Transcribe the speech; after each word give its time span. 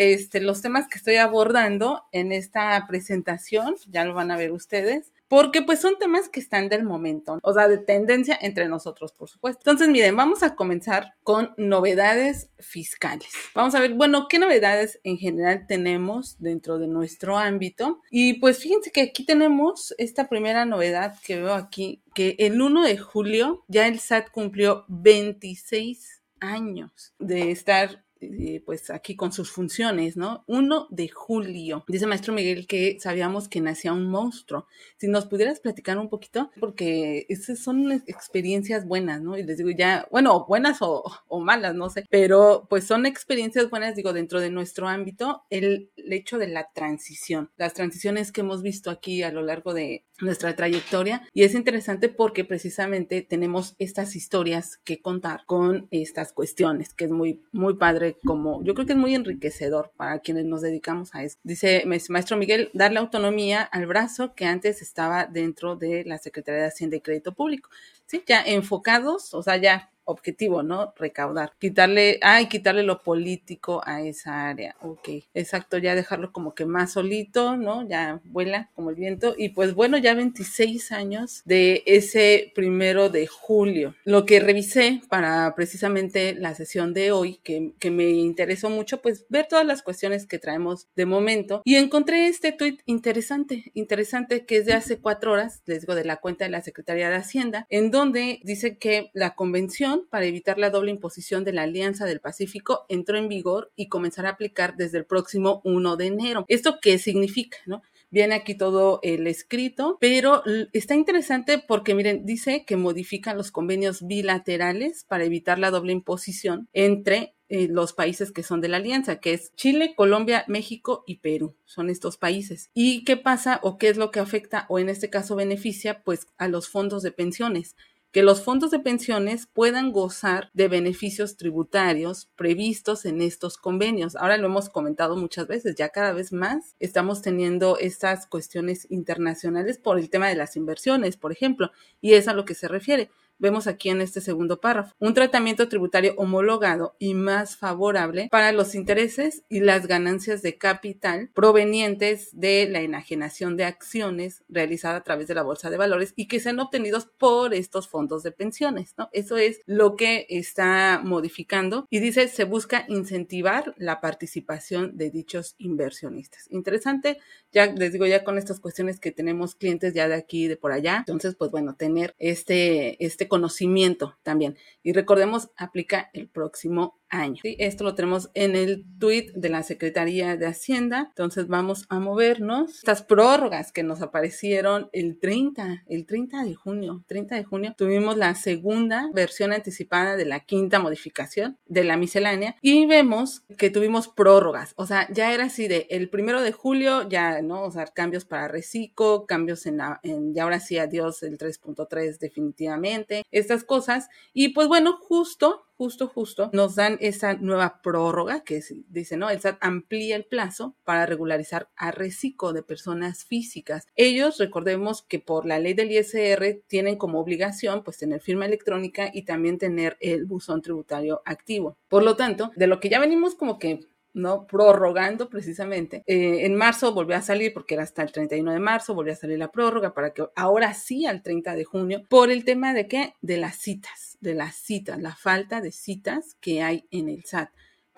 este, 0.00 0.40
los 0.40 0.62
temas 0.62 0.88
que 0.88 0.96
estoy 0.96 1.16
abordando 1.16 2.04
en 2.10 2.32
esta 2.32 2.82
presentación, 2.88 3.74
ya 3.86 4.06
lo 4.06 4.14
van 4.14 4.30
a 4.30 4.38
ver 4.38 4.50
ustedes, 4.50 5.12
porque 5.28 5.60
pues 5.60 5.78
son 5.78 5.98
temas 5.98 6.30
que 6.30 6.40
están 6.40 6.70
del 6.70 6.84
momento, 6.84 7.38
o 7.42 7.52
sea, 7.52 7.68
de 7.68 7.76
tendencia 7.76 8.38
entre 8.40 8.66
nosotros, 8.66 9.12
por 9.12 9.28
supuesto. 9.28 9.60
Entonces, 9.60 9.88
miren, 9.88 10.16
vamos 10.16 10.42
a 10.42 10.54
comenzar 10.54 11.12
con 11.22 11.52
novedades 11.58 12.48
fiscales. 12.58 13.28
Vamos 13.54 13.74
a 13.74 13.80
ver, 13.80 13.92
bueno, 13.92 14.26
qué 14.26 14.38
novedades 14.38 14.98
en 15.04 15.18
general 15.18 15.66
tenemos 15.68 16.36
dentro 16.38 16.78
de 16.78 16.86
nuestro 16.86 17.36
ámbito. 17.36 18.00
Y 18.10 18.40
pues 18.40 18.58
fíjense 18.58 18.90
que 18.92 19.02
aquí 19.02 19.26
tenemos 19.26 19.94
esta 19.98 20.30
primera 20.30 20.64
novedad 20.64 21.14
que 21.22 21.36
veo 21.36 21.52
aquí, 21.52 22.02
que 22.14 22.36
el 22.38 22.62
1 22.62 22.84
de 22.84 22.96
julio 22.96 23.66
ya 23.68 23.86
el 23.86 24.00
SAT 24.00 24.30
cumplió 24.30 24.86
26 24.88 26.22
años 26.40 27.12
de 27.18 27.50
estar 27.50 28.02
eh, 28.20 28.62
pues 28.64 28.90
aquí 28.90 29.16
con 29.16 29.32
sus 29.32 29.50
funciones, 29.50 30.16
¿no? 30.16 30.44
1 30.46 30.88
de 30.90 31.08
julio. 31.08 31.84
Dice 31.88 32.06
maestro 32.06 32.32
Miguel 32.32 32.66
que 32.66 32.98
sabíamos 33.00 33.48
que 33.48 33.60
nacía 33.60 33.92
un 33.92 34.06
monstruo. 34.06 34.66
Si 34.96 35.08
nos 35.08 35.26
pudieras 35.26 35.60
platicar 35.60 35.98
un 35.98 36.08
poquito, 36.08 36.50
porque 36.60 37.26
esas 37.28 37.58
son 37.58 37.90
experiencias 38.06 38.86
buenas, 38.86 39.20
¿no? 39.22 39.38
Y 39.38 39.42
les 39.42 39.58
digo 39.58 39.70
ya, 39.70 40.06
bueno, 40.10 40.44
buenas 40.46 40.78
o, 40.80 41.02
malas, 41.40 41.74
no 41.74 41.88
sé, 41.88 42.04
pero 42.10 42.66
pues 42.68 42.84
son 42.84 43.06
experiencias 43.06 43.70
buenas, 43.70 43.96
digo, 43.96 44.12
dentro 44.12 44.40
de 44.40 44.50
nuestro 44.50 44.88
ámbito, 44.88 45.44
el, 45.50 45.90
el 45.96 46.12
hecho 46.12 46.38
de 46.38 46.48
la 46.48 46.68
transición, 46.72 47.50
las 47.56 47.74
transiciones 47.74 48.32
que 48.32 48.42
hemos 48.42 48.62
visto 48.62 48.90
aquí 48.90 49.22
a 49.22 49.32
lo 49.32 49.42
largo 49.42 49.72
de 49.74 50.04
nuestra 50.20 50.54
trayectoria 50.54 51.26
y 51.32 51.44
es 51.44 51.54
interesante 51.54 52.08
porque 52.08 52.44
precisamente 52.44 53.22
tenemos 53.22 53.74
estas 53.78 54.16
historias 54.16 54.78
que 54.84 55.00
contar 55.00 55.44
con 55.46 55.88
estas 55.90 56.32
cuestiones, 56.32 56.94
que 56.94 57.06
es 57.06 57.10
muy, 57.10 57.42
muy 57.52 57.74
padre 57.74 58.09
como, 58.24 58.62
yo 58.64 58.74
creo 58.74 58.86
que 58.86 58.92
es 58.92 58.98
muy 58.98 59.14
enriquecedor 59.14 59.92
para 59.96 60.20
quienes 60.20 60.44
nos 60.44 60.62
dedicamos 60.62 61.14
a 61.14 61.22
eso. 61.22 61.38
Dice 61.42 61.84
maestro 61.86 62.36
Miguel, 62.36 62.70
darle 62.74 62.98
autonomía 62.98 63.62
al 63.62 63.86
brazo 63.86 64.34
que 64.34 64.46
antes 64.46 64.82
estaba 64.82 65.26
dentro 65.26 65.76
de 65.76 66.04
la 66.04 66.18
Secretaría 66.18 66.62
de 66.62 66.68
Hacienda 66.68 66.96
y 66.96 67.00
Crédito 67.00 67.34
Público. 67.34 67.70
Sí, 68.06 68.22
ya 68.26 68.42
enfocados, 68.42 69.34
o 69.34 69.42
sea, 69.42 69.56
ya 69.56 69.90
objetivo, 70.10 70.62
¿no? 70.62 70.92
Recaudar. 70.96 71.52
Quitarle, 71.58 72.18
ay, 72.22 72.46
quitarle 72.46 72.82
lo 72.82 73.02
político 73.02 73.82
a 73.84 74.02
esa 74.02 74.48
área. 74.48 74.76
Ok, 74.80 75.08
exacto, 75.34 75.78
ya 75.78 75.94
dejarlo 75.94 76.32
como 76.32 76.54
que 76.54 76.66
más 76.66 76.92
solito, 76.92 77.56
¿no? 77.56 77.88
Ya 77.88 78.20
vuela 78.24 78.70
como 78.74 78.90
el 78.90 78.96
viento. 78.96 79.34
Y 79.36 79.50
pues 79.50 79.74
bueno, 79.74 79.98
ya 79.98 80.14
26 80.14 80.92
años 80.92 81.42
de 81.44 81.82
ese 81.86 82.52
primero 82.54 83.08
de 83.08 83.26
julio. 83.26 83.94
Lo 84.04 84.26
que 84.26 84.40
revisé 84.40 85.02
para 85.08 85.54
precisamente 85.54 86.34
la 86.34 86.54
sesión 86.54 86.94
de 86.94 87.12
hoy, 87.12 87.40
que, 87.42 87.72
que 87.78 87.90
me 87.90 88.10
interesó 88.10 88.70
mucho, 88.70 89.00
pues 89.00 89.26
ver 89.28 89.46
todas 89.48 89.66
las 89.66 89.82
cuestiones 89.82 90.26
que 90.26 90.38
traemos 90.38 90.88
de 90.96 91.06
momento. 91.06 91.62
Y 91.64 91.76
encontré 91.76 92.26
este 92.26 92.52
tuit 92.52 92.80
interesante, 92.86 93.70
interesante, 93.74 94.44
que 94.46 94.58
es 94.58 94.66
de 94.66 94.74
hace 94.74 94.98
cuatro 94.98 95.32
horas, 95.32 95.62
les 95.66 95.82
digo, 95.82 95.94
de 95.94 96.04
la 96.04 96.16
cuenta 96.16 96.44
de 96.44 96.50
la 96.50 96.62
Secretaría 96.62 97.10
de 97.10 97.16
Hacienda, 97.16 97.66
en 97.70 97.90
donde 97.90 98.40
dice 98.44 98.78
que 98.78 99.10
la 99.12 99.34
convención 99.34 99.99
para 100.08 100.26
evitar 100.26 100.58
la 100.58 100.70
doble 100.70 100.90
imposición 100.90 101.44
de 101.44 101.52
la 101.52 101.62
Alianza 101.62 102.06
del 102.06 102.20
Pacífico 102.20 102.86
entró 102.88 103.18
en 103.18 103.28
vigor 103.28 103.72
y 103.76 103.88
comenzará 103.88 104.30
a 104.30 104.32
aplicar 104.32 104.76
desde 104.76 104.98
el 104.98 105.06
próximo 105.06 105.60
1 105.64 105.96
de 105.96 106.06
enero. 106.06 106.44
¿Esto 106.48 106.78
qué 106.80 106.98
significa? 106.98 107.58
¿no? 107.66 107.82
Viene 108.10 108.34
aquí 108.34 108.56
todo 108.56 108.98
el 109.02 109.28
escrito, 109.28 109.96
pero 110.00 110.42
está 110.72 110.96
interesante 110.96 111.58
porque, 111.58 111.94
miren, 111.94 112.26
dice 112.26 112.64
que 112.66 112.76
modifican 112.76 113.36
los 113.36 113.52
convenios 113.52 114.04
bilaterales 114.04 115.04
para 115.04 115.24
evitar 115.24 115.60
la 115.60 115.70
doble 115.70 115.92
imposición 115.92 116.68
entre 116.72 117.34
eh, 117.48 117.68
los 117.68 117.92
países 117.92 118.32
que 118.32 118.42
son 118.42 118.60
de 118.60 118.68
la 118.68 118.78
alianza, 118.78 119.20
que 119.20 119.32
es 119.32 119.52
Chile, 119.54 119.94
Colombia, 119.96 120.44
México 120.48 121.04
y 121.06 121.18
Perú. 121.18 121.56
Son 121.64 121.88
estos 121.88 122.16
países. 122.16 122.70
¿Y 122.74 123.04
qué 123.04 123.16
pasa 123.16 123.60
o 123.62 123.78
qué 123.78 123.88
es 123.88 123.96
lo 123.96 124.10
que 124.10 124.18
afecta 124.20 124.66
o 124.68 124.80
en 124.80 124.88
este 124.88 125.08
caso 125.08 125.36
beneficia? 125.36 126.02
Pues 126.02 126.26
a 126.36 126.48
los 126.48 126.68
fondos 126.68 127.02
de 127.04 127.12
pensiones 127.12 127.76
que 128.12 128.22
los 128.22 128.42
fondos 128.42 128.70
de 128.70 128.80
pensiones 128.80 129.46
puedan 129.46 129.92
gozar 129.92 130.50
de 130.52 130.68
beneficios 130.68 131.36
tributarios 131.36 132.28
previstos 132.34 133.04
en 133.04 133.22
estos 133.22 133.56
convenios. 133.56 134.16
Ahora 134.16 134.36
lo 134.36 134.46
hemos 134.46 134.68
comentado 134.68 135.16
muchas 135.16 135.46
veces, 135.46 135.76
ya 135.76 135.90
cada 135.90 136.12
vez 136.12 136.32
más 136.32 136.74
estamos 136.80 137.22
teniendo 137.22 137.78
estas 137.78 138.26
cuestiones 138.26 138.90
internacionales 138.90 139.78
por 139.78 139.98
el 139.98 140.10
tema 140.10 140.28
de 140.28 140.34
las 140.34 140.56
inversiones, 140.56 141.16
por 141.16 141.30
ejemplo, 141.30 141.70
y 142.00 142.14
es 142.14 142.26
a 142.26 142.34
lo 142.34 142.44
que 142.44 142.54
se 142.54 142.68
refiere 142.68 143.10
vemos 143.40 143.66
aquí 143.66 143.90
en 143.90 144.00
este 144.00 144.20
segundo 144.20 144.60
párrafo, 144.60 144.94
un 144.98 145.14
tratamiento 145.14 145.68
tributario 145.68 146.14
homologado 146.16 146.94
y 146.98 147.14
más 147.14 147.56
favorable 147.56 148.28
para 148.30 148.52
los 148.52 148.74
intereses 148.74 149.42
y 149.48 149.60
las 149.60 149.86
ganancias 149.86 150.42
de 150.42 150.58
capital 150.58 151.30
provenientes 151.34 152.28
de 152.32 152.68
la 152.68 152.80
enajenación 152.80 153.56
de 153.56 153.64
acciones 153.64 154.44
realizada 154.48 154.96
a 154.96 155.02
través 155.02 155.26
de 155.26 155.34
la 155.34 155.42
bolsa 155.42 155.70
de 155.70 155.76
valores 155.76 156.12
y 156.16 156.28
que 156.28 156.40
sean 156.40 156.60
obtenidos 156.60 157.06
por 157.18 157.54
estos 157.54 157.88
fondos 157.88 158.22
de 158.22 158.32
pensiones, 158.32 158.94
¿no? 158.98 159.08
Eso 159.12 159.36
es 159.36 159.60
lo 159.66 159.96
que 159.96 160.26
está 160.28 161.00
modificando 161.02 161.86
y 161.90 162.00
dice 162.00 162.28
se 162.28 162.44
busca 162.44 162.84
incentivar 162.88 163.74
la 163.76 164.00
participación 164.00 164.96
de 164.96 165.10
dichos 165.10 165.54
inversionistas. 165.58 166.46
Interesante, 166.50 167.18
ya 167.52 167.66
les 167.66 167.92
digo 167.92 168.06
ya 168.06 168.24
con 168.24 168.38
estas 168.38 168.60
cuestiones 168.60 169.00
que 169.00 169.12
tenemos 169.12 169.54
clientes 169.54 169.94
ya 169.94 170.08
de 170.08 170.14
aquí 170.14 170.46
de 170.46 170.56
por 170.56 170.72
allá, 170.72 170.98
entonces 170.98 171.34
pues 171.34 171.50
bueno, 171.50 171.74
tener 171.74 172.14
este 172.18 173.04
este 173.04 173.28
conocimiento 173.30 174.18
también. 174.22 174.58
Y 174.82 174.92
recordemos, 174.92 175.48
aplica 175.56 176.10
el 176.12 176.28
próximo 176.28 176.99
año. 177.10 177.40
Esto 177.44 177.84
lo 177.84 177.94
tenemos 177.94 178.30
en 178.34 178.56
el 178.56 178.84
tweet 178.98 179.32
de 179.34 179.48
la 179.48 179.62
Secretaría 179.62 180.36
de 180.36 180.46
Hacienda. 180.46 181.06
Entonces 181.08 181.48
vamos 181.48 181.86
a 181.88 181.98
movernos. 181.98 182.76
Estas 182.78 183.02
prórrogas 183.02 183.72
que 183.72 183.82
nos 183.82 184.02
aparecieron 184.02 184.88
el 184.92 185.18
30, 185.18 185.84
el 185.86 186.06
30 186.06 186.44
de 186.44 186.54
junio, 186.54 187.04
30 187.06 187.34
de 187.34 187.44
junio, 187.44 187.74
tuvimos 187.76 188.16
la 188.16 188.34
segunda 188.34 189.10
versión 189.12 189.52
anticipada 189.52 190.16
de 190.16 190.24
la 190.24 190.40
quinta 190.40 190.78
modificación 190.78 191.58
de 191.66 191.84
la 191.84 191.96
miscelánea 191.96 192.56
y 192.60 192.86
vemos 192.86 193.42
que 193.58 193.70
tuvimos 193.70 194.08
prórrogas. 194.08 194.72
O 194.76 194.86
sea, 194.86 195.08
ya 195.12 195.32
era 195.32 195.44
así 195.44 195.68
de 195.68 195.86
el 195.90 196.08
primero 196.10 196.42
de 196.42 196.52
julio, 196.52 197.08
ya, 197.08 197.42
¿no? 197.42 197.62
O 197.62 197.70
sea, 197.70 197.86
cambios 197.86 198.24
para 198.24 198.48
reciclo, 198.48 199.26
cambios 199.26 199.66
en 199.66 199.78
la, 199.78 200.00
en, 200.02 200.38
ahora 200.38 200.60
sí, 200.60 200.78
adiós 200.78 201.22
el 201.22 201.38
3.3 201.38 202.18
definitivamente, 202.18 203.24
estas 203.30 203.64
cosas. 203.64 204.08
Y 204.32 204.50
pues 204.50 204.68
bueno, 204.68 204.98
justo 205.00 205.66
justo, 205.80 206.08
justo, 206.08 206.50
nos 206.52 206.74
dan 206.74 206.98
esa 207.00 207.32
nueva 207.32 207.80
prórroga 207.82 208.44
que 208.44 208.62
dice, 208.90 209.16
¿no? 209.16 209.30
El 209.30 209.40
SAT 209.40 209.56
amplía 209.62 210.14
el 210.14 210.26
plazo 210.26 210.74
para 210.84 211.06
regularizar 211.06 211.70
a 211.74 211.90
reciclo 211.90 212.52
de 212.52 212.62
personas 212.62 213.24
físicas. 213.24 213.86
Ellos, 213.96 214.36
recordemos 214.36 215.00
que 215.00 215.20
por 215.20 215.46
la 215.46 215.58
ley 215.58 215.72
del 215.72 215.90
ISR 215.90 216.60
tienen 216.66 216.96
como 216.96 217.18
obligación, 217.18 217.82
pues, 217.82 217.96
tener 217.96 218.20
firma 218.20 218.44
electrónica 218.44 219.10
y 219.10 219.22
también 219.22 219.56
tener 219.56 219.96
el 220.00 220.26
buzón 220.26 220.60
tributario 220.60 221.22
activo. 221.24 221.78
Por 221.88 222.02
lo 222.02 222.14
tanto, 222.14 222.50
de 222.56 222.66
lo 222.66 222.78
que 222.78 222.90
ya 222.90 223.00
venimos 223.00 223.34
como 223.34 223.58
que 223.58 223.80
¿no? 224.12 224.46
Prorrogando 224.46 225.28
precisamente. 225.28 226.02
Eh, 226.06 226.44
en 226.44 226.54
marzo 226.56 226.92
volvió 226.92 227.16
a 227.16 227.22
salir, 227.22 227.52
porque 227.52 227.74
era 227.74 227.82
hasta 227.82 228.02
el 228.02 228.12
31 228.12 228.52
de 228.52 228.60
marzo, 228.60 228.94
volvió 228.94 229.12
a 229.12 229.16
salir 229.16 229.38
la 229.38 229.50
prórroga 229.50 229.94
para 229.94 230.12
que 230.12 230.26
ahora 230.36 230.74
sí 230.74 231.06
al 231.06 231.22
30 231.22 231.54
de 231.54 231.64
junio, 231.64 232.02
por 232.08 232.30
el 232.30 232.44
tema 232.44 232.74
de 232.74 232.88
qué? 232.88 233.14
De 233.20 233.36
las 233.36 233.56
citas, 233.56 234.18
de 234.20 234.34
las 234.34 234.56
citas, 234.56 235.00
la 235.00 235.14
falta 235.14 235.60
de 235.60 235.72
citas 235.72 236.36
que 236.40 236.62
hay 236.62 236.86
en 236.90 237.08
el 237.08 237.24
SAT 237.24 237.50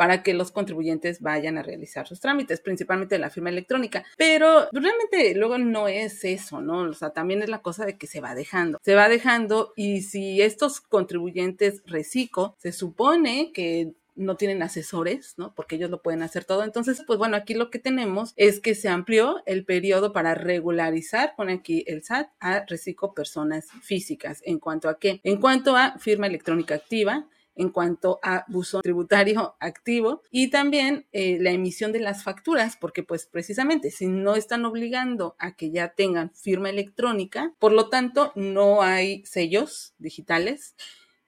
para 0.03 0.23
que 0.23 0.35
los 0.35 0.51
contribuyentes 0.51 1.21
vayan 1.21 1.59
a 1.59 1.63
realizar 1.63 2.09
sus 2.09 2.19
trámites, 2.21 2.61
principalmente 2.61 3.19
la 3.19 3.31
firma 3.31 3.51
electrónica. 3.51 4.05
Pero 4.17 4.69
realmente 4.73 5.35
luego 5.37 5.59
no 5.59 5.87
es 5.87 6.25
eso, 6.25 6.61
¿no? 6.61 6.81
O 6.81 6.95
sea, 6.95 7.11
también 7.11 7.43
es 7.43 7.49
la 7.49 7.63
cosa 7.63 7.85
de 7.85 7.97
que 7.97 8.07
se 8.07 8.21
va 8.21 8.35
dejando. 8.35 8.81
Se 8.83 8.95
va 8.95 9.09
dejando 9.09 9.73
y 9.77 10.03
si 10.03 10.43
estos 10.43 10.81
contribuyentes 10.81 11.83
reciclo, 11.87 12.57
se 12.59 12.73
supone 12.73 13.53
que 13.53 13.93
no 14.15 14.37
tienen 14.37 14.63
asesores, 14.63 15.35
¿no? 15.37 15.55
Porque 15.55 15.77
ellos 15.77 15.91
lo 15.91 16.03
pueden 16.03 16.23
hacer 16.23 16.45
todo. 16.45 16.65
Entonces, 16.65 17.03
pues 17.07 17.19
bueno, 17.19 17.37
aquí 17.37 17.55
lo 17.55 17.71
que 17.71 17.79
tenemos 17.79 18.35
es 18.37 18.61
que 18.61 18.75
se 18.75 18.89
amplió 18.89 19.43
el 19.47 19.65
periodo 19.65 20.13
para 20.13 20.35
regularizar, 20.35 21.35
pone 21.37 21.55
aquí 21.55 21.85
el 21.87 22.03
SAT, 22.03 22.29
a 22.41 22.65
reciclo 22.67 23.15
personas 23.15 23.69
físicas. 23.83 24.41
¿En 24.45 24.59
cuanto 24.59 24.89
a 24.89 24.99
qué? 24.99 25.21
En 25.25 25.41
cuanto 25.41 25.77
a 25.77 25.99
firma 25.99 26.27
electrónica 26.27 26.75
activa, 26.75 27.29
en 27.55 27.71
cuanto 27.71 28.19
a 28.23 28.45
buzón 28.49 28.83
tributario 28.83 29.57
activo 29.61 30.23
y 30.31 30.51
también 30.51 31.07
eh, 31.13 31.39
la 31.41 31.51
emisión 31.51 31.93
de 31.93 32.01
las 32.01 32.25
facturas, 32.25 32.77
porque 32.77 33.03
pues 33.03 33.27
precisamente 33.27 33.91
si 33.91 34.07
no 34.07 34.37
están 34.37 34.65
obligando 34.65 35.37
a 35.39 35.55
que 35.55 35.71
ya 35.71 35.89
tengan 35.89 36.33
firma 36.35 36.71
electrónica, 36.71 37.53
por 37.59 37.73
lo 37.73 37.89
tanto 37.89 38.33
no 38.37 38.83
hay 38.83 39.25
sellos 39.27 39.95
digitales 39.99 40.75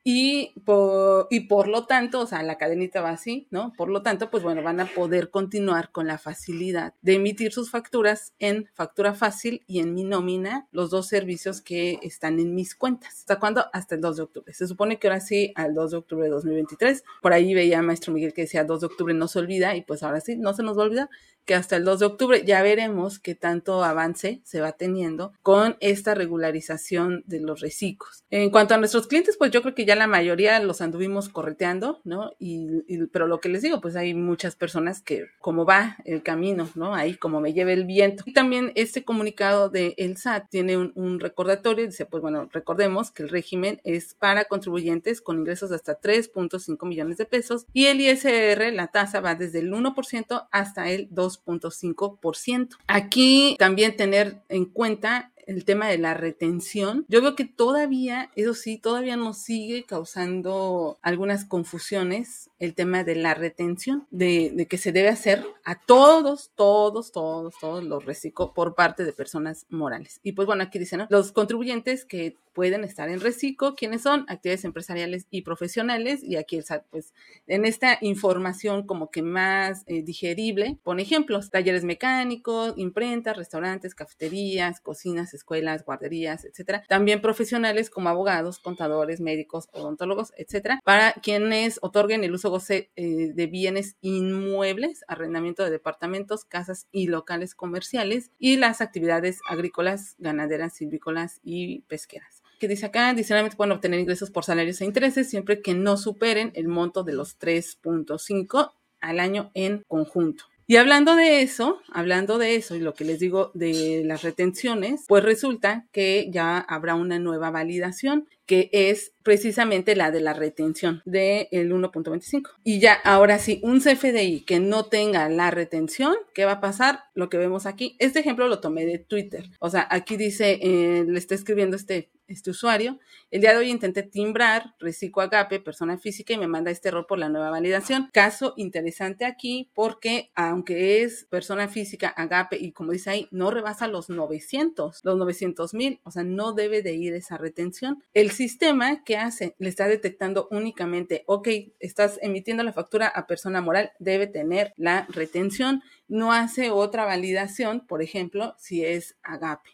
y 0.06 0.52
por, 0.66 1.28
y 1.30 1.40
por 1.40 1.66
lo 1.66 1.86
tanto, 1.86 2.20
o 2.20 2.26
sea, 2.26 2.42
la 2.42 2.58
cadenita 2.58 3.00
va 3.00 3.08
así, 3.08 3.48
¿no? 3.50 3.72
Por 3.72 3.88
lo 3.88 4.02
tanto, 4.02 4.30
pues 4.30 4.42
bueno, 4.42 4.62
van 4.62 4.78
a 4.80 4.84
poder 4.84 5.30
continuar 5.30 5.90
con 5.92 6.06
la 6.06 6.18
facilidad 6.18 6.92
de 7.00 7.14
emitir 7.14 7.52
sus 7.54 7.70
facturas 7.70 8.34
en 8.38 8.68
factura 8.74 9.14
fácil 9.14 9.62
y 9.66 9.78
en 9.78 9.94
mi 9.94 10.04
nómina, 10.04 10.68
los 10.72 10.90
dos 10.90 11.08
servicios 11.08 11.62
que 11.62 11.98
están 12.02 12.38
en 12.38 12.54
mis 12.54 12.74
cuentas. 12.74 13.20
¿Hasta 13.20 13.40
cuándo? 13.40 13.64
Hasta 13.72 13.94
el 13.94 14.02
2 14.02 14.16
de 14.18 14.22
octubre. 14.22 14.52
Se 14.52 14.68
supone 14.68 14.98
que 14.98 15.08
ahora 15.08 15.20
sí, 15.20 15.52
al 15.54 15.72
2 15.72 15.92
de 15.92 15.96
octubre 15.96 16.24
de 16.24 16.30
2023. 16.30 17.02
Por 17.22 17.32
ahí 17.32 17.54
veía 17.54 17.80
Maestro 17.80 18.12
Miguel 18.12 18.34
que 18.34 18.42
decía 18.42 18.64
2 18.64 18.80
de 18.80 18.86
octubre 18.86 19.14
no 19.14 19.26
se 19.26 19.38
olvida 19.38 19.74
y 19.74 19.82
pues 19.82 20.02
ahora 20.02 20.20
sí, 20.20 20.36
no 20.36 20.52
se 20.52 20.62
nos 20.62 20.76
va 20.76 20.82
a 20.82 20.86
olvidar 20.86 21.08
que 21.44 21.54
hasta 21.54 21.76
el 21.76 21.84
2 21.84 22.00
de 22.00 22.06
octubre 22.06 22.42
ya 22.44 22.62
veremos 22.62 23.18
qué 23.18 23.34
tanto 23.34 23.84
avance 23.84 24.40
se 24.44 24.60
va 24.60 24.72
teniendo 24.72 25.32
con 25.42 25.76
esta 25.80 26.14
regularización 26.14 27.22
de 27.26 27.40
los 27.40 27.60
reciclos. 27.60 28.24
En 28.30 28.50
cuanto 28.50 28.74
a 28.74 28.78
nuestros 28.78 29.06
clientes, 29.06 29.36
pues 29.36 29.50
yo 29.50 29.62
creo 29.62 29.74
que 29.74 29.84
ya 29.84 29.96
la 29.96 30.06
mayoría 30.06 30.58
los 30.60 30.80
anduvimos 30.80 31.28
correteando, 31.28 32.00
¿no? 32.04 32.32
Y, 32.38 32.66
pero 33.12 33.26
lo 33.26 33.40
que 33.40 33.48
les 33.48 33.62
digo, 33.62 33.80
pues 33.80 33.96
hay 33.96 34.14
muchas 34.14 34.56
personas 34.56 35.02
que 35.02 35.26
como 35.40 35.64
va 35.64 35.96
el 36.04 36.22
camino, 36.22 36.68
¿no? 36.74 36.94
Ahí 36.94 37.16
como 37.16 37.40
me 37.40 37.52
lleve 37.52 37.72
el 37.72 37.84
viento. 37.84 38.24
Y 38.26 38.32
también 38.32 38.72
este 38.74 39.04
comunicado 39.04 39.68
de 39.68 39.94
el 39.98 40.16
SAT 40.16 40.48
tiene 40.50 40.76
un, 40.76 40.92
un 40.94 41.20
recordatorio, 41.20 41.86
dice, 41.86 42.06
pues 42.06 42.22
bueno, 42.22 42.48
recordemos 42.52 43.10
que 43.10 43.22
el 43.22 43.28
régimen 43.28 43.80
es 43.84 44.14
para 44.14 44.46
contribuyentes 44.46 45.20
con 45.20 45.38
ingresos 45.38 45.70
de 45.70 45.76
hasta 45.76 46.00
3.5 46.00 46.86
millones 46.86 47.18
de 47.18 47.26
pesos 47.26 47.66
y 47.72 47.86
el 47.86 48.00
ISR, 48.00 48.72
la 48.72 48.88
tasa 48.88 49.20
va 49.20 49.34
desde 49.34 49.58
el 49.58 49.72
1% 49.72 50.48
hasta 50.50 50.90
el 50.90 51.10
2%. 51.10 51.33
2.5%. 51.42 52.76
Aquí 52.86 53.56
también 53.58 53.96
tener 53.96 54.42
en 54.48 54.66
cuenta 54.66 55.32
el 55.46 55.64
tema 55.64 55.88
de 55.88 55.98
la 55.98 56.14
retención. 56.14 57.04
Yo 57.08 57.22
veo 57.22 57.34
que 57.36 57.44
todavía, 57.44 58.30
eso 58.36 58.54
sí, 58.54 58.78
todavía 58.78 59.16
nos 59.16 59.38
sigue 59.38 59.84
causando 59.84 60.98
algunas 61.02 61.44
confusiones 61.44 62.50
el 62.58 62.74
tema 62.74 63.04
de 63.04 63.16
la 63.16 63.34
retención, 63.34 64.06
de, 64.10 64.66
que 64.68 64.78
se 64.78 64.92
debe 64.92 65.08
hacer 65.08 65.44
a 65.64 65.78
todos, 65.78 66.50
todos, 66.54 67.12
todos, 67.12 67.54
todos 67.60 67.84
los 67.84 68.04
reciclos 68.04 68.50
por 68.54 68.74
parte 68.74 69.04
de 69.04 69.12
personas 69.12 69.66
morales. 69.68 70.20
Y 70.22 70.32
pues 70.32 70.46
bueno, 70.46 70.62
aquí 70.62 70.78
dicen, 70.78 71.00
¿no? 71.00 71.06
Los 71.10 71.32
contribuyentes 71.32 72.04
que 72.04 72.36
pueden 72.54 72.84
estar 72.84 73.08
en 73.08 73.20
reciclo, 73.20 73.74
¿quiénes 73.74 74.02
son? 74.02 74.24
Actividades 74.28 74.64
empresariales 74.64 75.26
y 75.30 75.42
profesionales. 75.42 76.22
Y 76.22 76.36
aquí 76.36 76.56
el 76.56 76.64
SAT, 76.64 76.84
pues, 76.88 77.12
en 77.46 77.66
esta 77.66 77.98
información 78.00 78.86
como 78.86 79.10
que 79.10 79.22
más 79.22 79.82
eh, 79.86 80.02
digerible, 80.02 80.78
pone 80.82 81.02
ejemplos, 81.02 81.50
talleres 81.50 81.84
mecánicos, 81.84 82.72
imprentas, 82.76 83.36
restaurantes, 83.36 83.94
cafeterías, 83.94 84.80
cocinas, 84.80 85.33
escuelas, 85.34 85.84
guarderías, 85.84 86.44
etcétera. 86.44 86.84
También 86.88 87.20
profesionales 87.20 87.90
como 87.90 88.08
abogados, 88.08 88.58
contadores, 88.58 89.20
médicos, 89.20 89.68
odontólogos, 89.72 90.32
etcétera, 90.36 90.80
para 90.84 91.12
quienes 91.14 91.78
otorguen 91.82 92.24
el 92.24 92.34
uso 92.34 92.50
goce 92.50 92.90
eh, 92.96 93.32
de 93.34 93.46
bienes 93.46 93.96
inmuebles, 94.00 95.04
arrendamiento 95.08 95.64
de 95.64 95.70
departamentos, 95.70 96.44
casas 96.44 96.86
y 96.92 97.08
locales 97.08 97.54
comerciales 97.54 98.30
y 98.38 98.56
las 98.56 98.80
actividades 98.80 99.40
agrícolas, 99.48 100.14
ganaderas, 100.18 100.74
silvícolas 100.74 101.40
y 101.42 101.80
pesqueras 101.82 102.44
que 102.64 102.68
dice 102.68 102.86
acá, 102.86 103.10
adicionalmente 103.10 103.58
pueden 103.58 103.72
obtener 103.72 104.00
ingresos 104.00 104.30
por 104.30 104.44
salarios 104.44 104.80
e 104.80 104.86
intereses 104.86 105.28
siempre 105.28 105.60
que 105.60 105.74
no 105.74 105.98
superen 105.98 106.50
el 106.54 106.68
monto 106.68 107.04
de 107.04 107.12
los 107.12 107.38
3.5 107.38 108.72
al 109.02 109.20
año 109.20 109.50
en 109.52 109.84
conjunto. 109.86 110.44
Y 110.66 110.76
hablando 110.76 111.14
de 111.14 111.42
eso, 111.42 111.80
hablando 111.92 112.38
de 112.38 112.56
eso 112.56 112.74
y 112.74 112.80
lo 112.80 112.94
que 112.94 113.04
les 113.04 113.18
digo 113.18 113.50
de 113.54 114.02
las 114.04 114.22
retenciones, 114.22 115.04
pues 115.08 115.22
resulta 115.22 115.86
que 115.92 116.28
ya 116.30 116.58
habrá 116.58 116.94
una 116.94 117.18
nueva 117.18 117.50
validación 117.50 118.26
que 118.46 118.68
es 118.72 119.12
precisamente 119.22 119.96
la 119.96 120.10
de 120.10 120.20
la 120.20 120.34
retención 120.34 121.02
del 121.04 121.48
1.25. 121.72 122.50
Y 122.62 122.78
ya, 122.78 122.92
ahora 122.92 123.38
sí, 123.38 123.60
un 123.62 123.80
CFDI 123.80 124.40
que 124.40 124.60
no 124.60 124.86
tenga 124.86 125.28
la 125.28 125.50
retención, 125.50 126.14
¿qué 126.34 126.44
va 126.44 126.52
a 126.52 126.60
pasar? 126.60 127.04
Lo 127.14 127.28
que 127.28 127.38
vemos 127.38 127.66
aquí. 127.66 127.96
Este 127.98 128.20
ejemplo 128.20 128.48
lo 128.48 128.60
tomé 128.60 128.84
de 128.84 128.98
Twitter. 128.98 129.44
O 129.60 129.70
sea, 129.70 129.86
aquí 129.90 130.16
dice, 130.16 130.58
eh, 130.62 131.04
le 131.06 131.18
está 131.18 131.34
escribiendo 131.34 131.76
este 131.76 132.10
este 132.28 132.50
usuario. 132.50 132.98
El 133.30 133.40
día 133.40 133.52
de 133.52 133.58
hoy 133.58 133.70
intenté 133.70 134.02
timbrar, 134.02 134.74
reciclo 134.78 135.22
Agape, 135.22 135.60
persona 135.60 135.98
física, 135.98 136.32
y 136.32 136.38
me 136.38 136.46
manda 136.46 136.70
este 136.70 136.88
error 136.88 137.06
por 137.06 137.18
la 137.18 137.28
nueva 137.28 137.50
validación. 137.50 138.10
Caso 138.12 138.54
interesante 138.56 139.24
aquí 139.24 139.70
porque 139.74 140.30
aunque 140.34 141.02
es 141.02 141.26
persona 141.30 141.68
física 141.68 142.08
Agape 142.08 142.56
y 142.56 142.72
como 142.72 142.92
dice 142.92 143.10
ahí, 143.10 143.28
no 143.30 143.50
rebasa 143.50 143.88
los 143.88 144.08
900, 144.08 145.00
los 145.02 145.16
900 145.16 145.74
mil, 145.74 146.00
o 146.04 146.10
sea, 146.10 146.22
no 146.22 146.52
debe 146.52 146.82
de 146.82 146.94
ir 146.94 147.14
esa 147.14 147.36
retención. 147.36 148.02
El 148.12 148.30
sistema 148.30 149.04
que 149.04 149.16
hace, 149.16 149.54
le 149.58 149.68
está 149.68 149.88
detectando 149.88 150.48
únicamente, 150.50 151.24
ok, 151.26 151.48
estás 151.80 152.18
emitiendo 152.22 152.62
la 152.62 152.72
factura 152.72 153.08
a 153.08 153.26
persona 153.26 153.60
moral, 153.60 153.92
debe 153.98 154.26
tener 154.26 154.72
la 154.76 155.06
retención, 155.10 155.82
no 156.08 156.32
hace 156.32 156.70
otra 156.70 157.04
validación, 157.04 157.86
por 157.86 158.02
ejemplo, 158.02 158.54
si 158.58 158.84
es 158.84 159.16
Agape. 159.22 159.70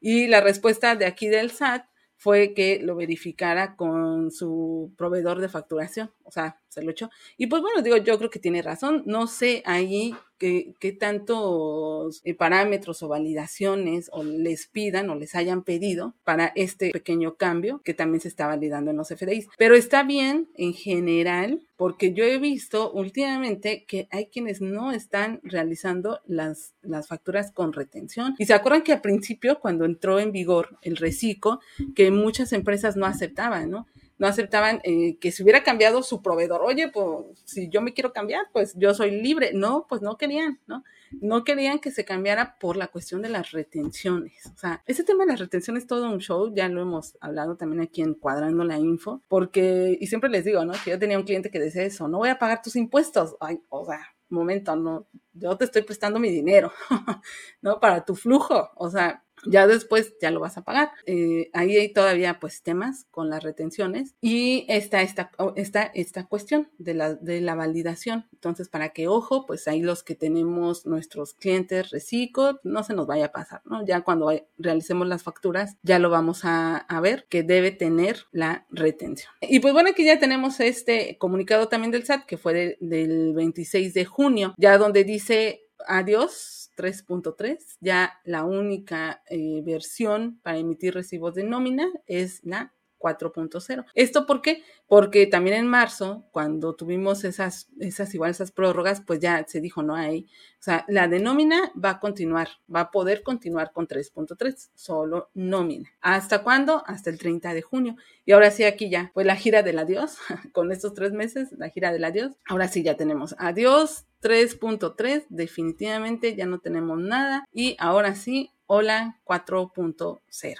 Y 0.00 0.28
la 0.28 0.40
respuesta 0.40 0.96
de 0.96 1.06
aquí 1.06 1.28
del 1.28 1.50
SAT 1.50 1.86
fue 2.16 2.54
que 2.54 2.80
lo 2.82 2.96
verificara 2.96 3.76
con 3.76 4.30
su 4.30 4.92
proveedor 4.96 5.40
de 5.40 5.48
facturación, 5.48 6.10
o 6.24 6.30
sea, 6.30 6.60
se 6.68 6.82
lo 6.82 6.90
echó. 6.90 7.10
Y 7.36 7.46
pues 7.46 7.60
bueno, 7.60 7.82
digo, 7.82 7.98
yo 7.98 8.16
creo 8.18 8.30
que 8.30 8.38
tiene 8.38 8.62
razón, 8.62 9.02
no 9.06 9.26
sé 9.26 9.62
ahí 9.66 10.14
qué, 10.38 10.96
tantos 10.98 12.20
eh, 12.24 12.34
parámetros 12.34 13.02
o 13.02 13.08
validaciones 13.08 14.10
o 14.12 14.24
les 14.24 14.66
pidan 14.66 15.10
o 15.10 15.14
les 15.14 15.34
hayan 15.34 15.62
pedido 15.62 16.14
para 16.24 16.52
este 16.54 16.90
pequeño 16.90 17.36
cambio 17.36 17.80
que 17.84 17.94
también 17.94 18.20
se 18.20 18.28
está 18.28 18.46
validando 18.46 18.90
en 18.90 18.96
los 18.96 19.08
FDIs. 19.08 19.48
Pero 19.58 19.74
está 19.74 20.02
bien 20.02 20.48
en 20.56 20.74
general 20.74 21.60
porque 21.76 22.12
yo 22.12 22.24
he 22.24 22.38
visto 22.38 22.90
últimamente 22.92 23.84
que 23.86 24.08
hay 24.10 24.26
quienes 24.26 24.60
no 24.60 24.92
están 24.92 25.40
realizando 25.42 26.20
las, 26.26 26.74
las 26.82 27.08
facturas 27.08 27.52
con 27.52 27.72
retención. 27.72 28.34
Y 28.38 28.46
se 28.46 28.54
acuerdan 28.54 28.82
que 28.82 28.92
al 28.92 29.02
principio, 29.02 29.60
cuando 29.60 29.84
entró 29.84 30.18
en 30.18 30.32
vigor 30.32 30.78
el 30.82 30.96
reciclo, 30.96 31.60
que 31.94 32.10
muchas 32.10 32.52
empresas 32.52 32.96
no 32.96 33.06
aceptaban, 33.06 33.70
¿no? 33.70 33.86
No 34.18 34.26
aceptaban 34.26 34.80
eh, 34.84 35.18
que 35.18 35.32
se 35.32 35.42
hubiera 35.42 35.62
cambiado 35.62 36.02
su 36.02 36.22
proveedor. 36.22 36.62
Oye, 36.62 36.88
pues 36.88 37.42
si 37.44 37.68
yo 37.68 37.82
me 37.82 37.92
quiero 37.92 38.12
cambiar, 38.12 38.48
pues 38.52 38.74
yo 38.76 38.94
soy 38.94 39.10
libre. 39.10 39.50
No, 39.52 39.86
pues 39.88 40.02
no 40.02 40.16
querían, 40.16 40.60
¿no? 40.66 40.84
No 41.20 41.44
querían 41.44 41.78
que 41.78 41.90
se 41.90 42.04
cambiara 42.04 42.58
por 42.58 42.76
la 42.76 42.88
cuestión 42.88 43.22
de 43.22 43.28
las 43.28 43.52
retenciones. 43.52 44.46
O 44.46 44.58
sea, 44.58 44.82
ese 44.86 45.04
tema 45.04 45.24
de 45.24 45.32
las 45.32 45.40
retenciones 45.40 45.84
es 45.84 45.86
todo 45.86 46.10
un 46.10 46.18
show, 46.18 46.52
ya 46.54 46.68
lo 46.68 46.82
hemos 46.82 47.16
hablado 47.20 47.56
también 47.56 47.82
aquí 47.82 48.02
en 48.02 48.14
Cuadrando 48.14 48.64
la 48.64 48.78
Info, 48.78 49.22
porque, 49.28 49.96
y 50.00 50.06
siempre 50.06 50.30
les 50.30 50.44
digo, 50.44 50.64
¿no? 50.64 50.72
Que 50.84 50.90
yo 50.90 50.98
tenía 50.98 51.18
un 51.18 51.24
cliente 51.24 51.50
que 51.50 51.60
decía 51.60 51.82
eso, 51.82 52.08
no 52.08 52.18
voy 52.18 52.30
a 52.30 52.38
pagar 52.38 52.62
tus 52.62 52.76
impuestos. 52.76 53.36
Ay, 53.40 53.60
o 53.68 53.84
sea, 53.84 54.00
momento, 54.28 54.74
no, 54.76 55.06
yo 55.32 55.56
te 55.56 55.64
estoy 55.64 55.82
prestando 55.82 56.18
mi 56.18 56.30
dinero, 56.30 56.72
¿no? 57.60 57.78
Para 57.80 58.04
tu 58.04 58.14
flujo. 58.14 58.70
O 58.76 58.90
sea, 58.90 59.22
ya 59.44 59.66
después 59.66 60.14
ya 60.20 60.30
lo 60.30 60.40
vas 60.40 60.56
a 60.56 60.64
pagar. 60.64 60.90
Eh, 61.06 61.50
ahí 61.52 61.76
hay 61.76 61.92
todavía 61.92 62.38
pues 62.40 62.62
temas 62.62 63.06
con 63.10 63.30
las 63.30 63.42
retenciones 63.42 64.14
y 64.20 64.64
está 64.68 65.02
esta, 65.02 65.30
esta, 65.56 65.82
esta 65.82 66.24
cuestión 66.24 66.68
de 66.78 66.94
la, 66.94 67.14
de 67.14 67.40
la 67.40 67.54
validación. 67.54 68.26
Entonces, 68.32 68.68
para 68.68 68.90
que 68.90 69.08
ojo, 69.08 69.46
pues 69.46 69.68
ahí 69.68 69.80
los 69.80 70.02
que 70.02 70.14
tenemos 70.14 70.86
nuestros 70.86 71.34
clientes 71.34 71.90
reciclo, 71.90 72.60
no 72.64 72.82
se 72.82 72.94
nos 72.94 73.06
vaya 73.06 73.26
a 73.26 73.32
pasar, 73.32 73.62
¿no? 73.64 73.84
Ya 73.84 74.02
cuando 74.02 74.32
realicemos 74.58 75.06
las 75.06 75.22
facturas, 75.22 75.76
ya 75.82 75.98
lo 75.98 76.10
vamos 76.10 76.44
a, 76.44 76.76
a 76.76 77.00
ver 77.00 77.26
que 77.28 77.42
debe 77.42 77.70
tener 77.70 78.26
la 78.32 78.66
retención. 78.70 79.32
Y 79.40 79.60
pues 79.60 79.74
bueno, 79.74 79.90
aquí 79.90 80.04
ya 80.04 80.18
tenemos 80.18 80.60
este 80.60 81.16
comunicado 81.18 81.68
también 81.68 81.90
del 81.90 82.04
SAT 82.04 82.26
que 82.26 82.38
fue 82.38 82.76
del 82.80 83.34
26 83.34 83.94
de 83.94 84.04
junio, 84.04 84.54
ya 84.56 84.78
donde 84.78 85.04
dice 85.04 85.65
adiós 85.86 86.70
3.3. 86.76 87.76
Ya 87.80 88.20
la 88.24 88.44
única 88.44 89.22
eh, 89.28 89.62
versión 89.64 90.40
para 90.42 90.58
emitir 90.58 90.94
recibos 90.94 91.34
de 91.34 91.44
nómina 91.44 91.88
es 92.06 92.40
la 92.44 92.72
4.0. 92.98 93.84
¿Esto 93.94 94.26
por 94.26 94.42
qué? 94.42 94.62
Porque 94.86 95.26
también 95.26 95.56
en 95.56 95.66
marzo, 95.66 96.24
cuando 96.30 96.74
tuvimos 96.74 97.24
esas, 97.24 97.68
esas 97.80 98.14
igual 98.14 98.30
esas 98.30 98.52
prórrogas, 98.52 99.02
pues 99.06 99.20
ya 99.20 99.44
se 99.46 99.60
dijo, 99.60 99.82
no 99.82 99.94
hay, 99.94 100.26
o 100.58 100.62
sea, 100.62 100.84
la 100.88 101.08
de 101.08 101.20
nómina 101.20 101.72
va 101.82 101.90
a 101.90 102.00
continuar, 102.00 102.48
va 102.74 102.80
a 102.80 102.90
poder 102.90 103.22
continuar 103.22 103.72
con 103.72 103.86
3.3, 103.86 104.70
solo 104.74 105.30
nómina. 105.34 105.90
¿Hasta 106.00 106.42
cuándo? 106.42 106.82
Hasta 106.86 107.10
el 107.10 107.18
30 107.18 107.54
de 107.54 107.62
junio. 107.62 107.96
Y 108.24 108.32
ahora 108.32 108.50
sí, 108.50 108.64
aquí 108.64 108.90
ya, 108.90 109.10
pues 109.14 109.26
la 109.26 109.36
gira 109.36 109.62
del 109.62 109.78
adiós, 109.78 110.18
con 110.52 110.72
estos 110.72 110.94
tres 110.94 111.12
meses, 111.12 111.52
la 111.52 111.68
gira 111.68 111.92
del 111.92 112.04
adiós. 112.04 112.32
Ahora 112.48 112.68
sí 112.68 112.82
ya 112.82 112.96
tenemos 112.96 113.34
adiós 113.38 114.06
3.3, 114.22 115.26
definitivamente 115.28 116.34
ya 116.34 116.46
no 116.46 116.58
tenemos 116.58 116.98
nada. 116.98 117.44
Y 117.52 117.76
ahora 117.78 118.14
sí, 118.14 118.50
hola 118.66 119.20
4.0. 119.24 120.56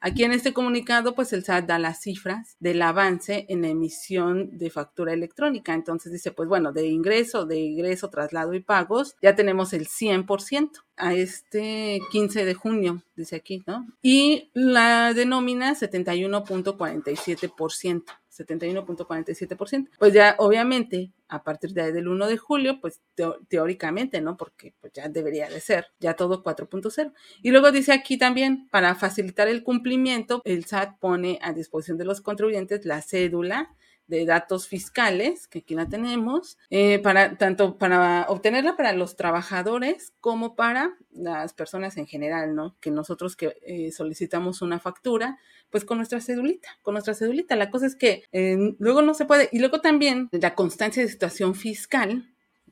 Aquí 0.00 0.24
en 0.24 0.32
este 0.32 0.52
comunicado, 0.52 1.14
pues 1.14 1.32
el 1.32 1.44
SAT 1.44 1.66
da 1.66 1.78
las 1.78 2.00
cifras 2.00 2.56
del 2.60 2.82
avance 2.82 3.46
en 3.48 3.64
emisión 3.64 4.58
de 4.58 4.70
factura 4.70 5.12
electrónica. 5.12 5.74
Entonces 5.74 6.12
dice, 6.12 6.32
pues 6.32 6.48
bueno, 6.48 6.72
de 6.72 6.86
ingreso, 6.86 7.46
de 7.46 7.58
ingreso, 7.58 8.10
traslado 8.10 8.54
y 8.54 8.60
pagos, 8.60 9.16
ya 9.22 9.34
tenemos 9.34 9.72
el 9.72 9.88
100% 9.88 10.70
a 10.96 11.14
este 11.14 12.00
15 12.12 12.44
de 12.44 12.54
junio, 12.54 13.02
dice 13.16 13.36
aquí, 13.36 13.62
¿no? 13.66 13.86
Y 14.02 14.50
la 14.54 15.14
denomina 15.14 15.74
71.47%. 15.74 18.19
71.47%. 18.46 19.90
Pues 19.98 20.12
ya 20.12 20.34
obviamente 20.38 21.12
a 21.28 21.44
partir 21.44 21.72
de, 21.72 21.92
del 21.92 22.08
1 22.08 22.26
de 22.26 22.36
julio, 22.36 22.80
pues 22.80 23.00
teóricamente, 23.48 24.20
¿no? 24.20 24.36
Porque 24.36 24.74
pues 24.80 24.92
ya 24.92 25.08
debería 25.08 25.48
de 25.48 25.60
ser, 25.60 25.86
ya 26.00 26.14
todo 26.14 26.42
4.0. 26.42 27.12
Y 27.42 27.50
luego 27.50 27.70
dice 27.70 27.92
aquí 27.92 28.18
también, 28.18 28.68
para 28.70 28.94
facilitar 28.94 29.48
el 29.48 29.62
cumplimiento, 29.62 30.42
el 30.44 30.64
SAT 30.64 30.98
pone 30.98 31.38
a 31.42 31.52
disposición 31.52 31.98
de 31.98 32.04
los 32.04 32.20
contribuyentes 32.20 32.84
la 32.84 33.00
cédula 33.00 33.70
de 34.10 34.26
datos 34.26 34.66
fiscales, 34.66 35.46
que 35.46 35.60
aquí 35.60 35.76
la 35.76 35.88
tenemos, 35.88 36.58
eh, 36.68 36.98
para 36.98 37.38
tanto 37.38 37.78
para 37.78 38.26
obtenerla 38.28 38.76
para 38.76 38.92
los 38.92 39.14
trabajadores 39.14 40.12
como 40.20 40.56
para 40.56 40.96
las 41.12 41.54
personas 41.54 41.96
en 41.96 42.08
general, 42.08 42.56
¿no? 42.56 42.76
Que 42.80 42.90
nosotros 42.90 43.36
que 43.36 43.56
eh, 43.62 43.92
solicitamos 43.92 44.62
una 44.62 44.80
factura, 44.80 45.38
pues 45.70 45.84
con 45.84 45.98
nuestra 45.98 46.20
cedulita, 46.20 46.68
con 46.82 46.94
nuestra 46.94 47.14
cedulita. 47.14 47.56
La 47.56 47.70
cosa 47.70 47.86
es 47.86 47.94
que 47.96 48.24
eh, 48.32 48.74
luego 48.78 49.02
no 49.02 49.14
se 49.14 49.24
puede, 49.24 49.48
y 49.52 49.58
luego 49.58 49.80
también 49.80 50.28
la 50.32 50.54
constancia 50.54 51.02
de 51.02 51.08
situación 51.08 51.54
fiscal, 51.54 52.26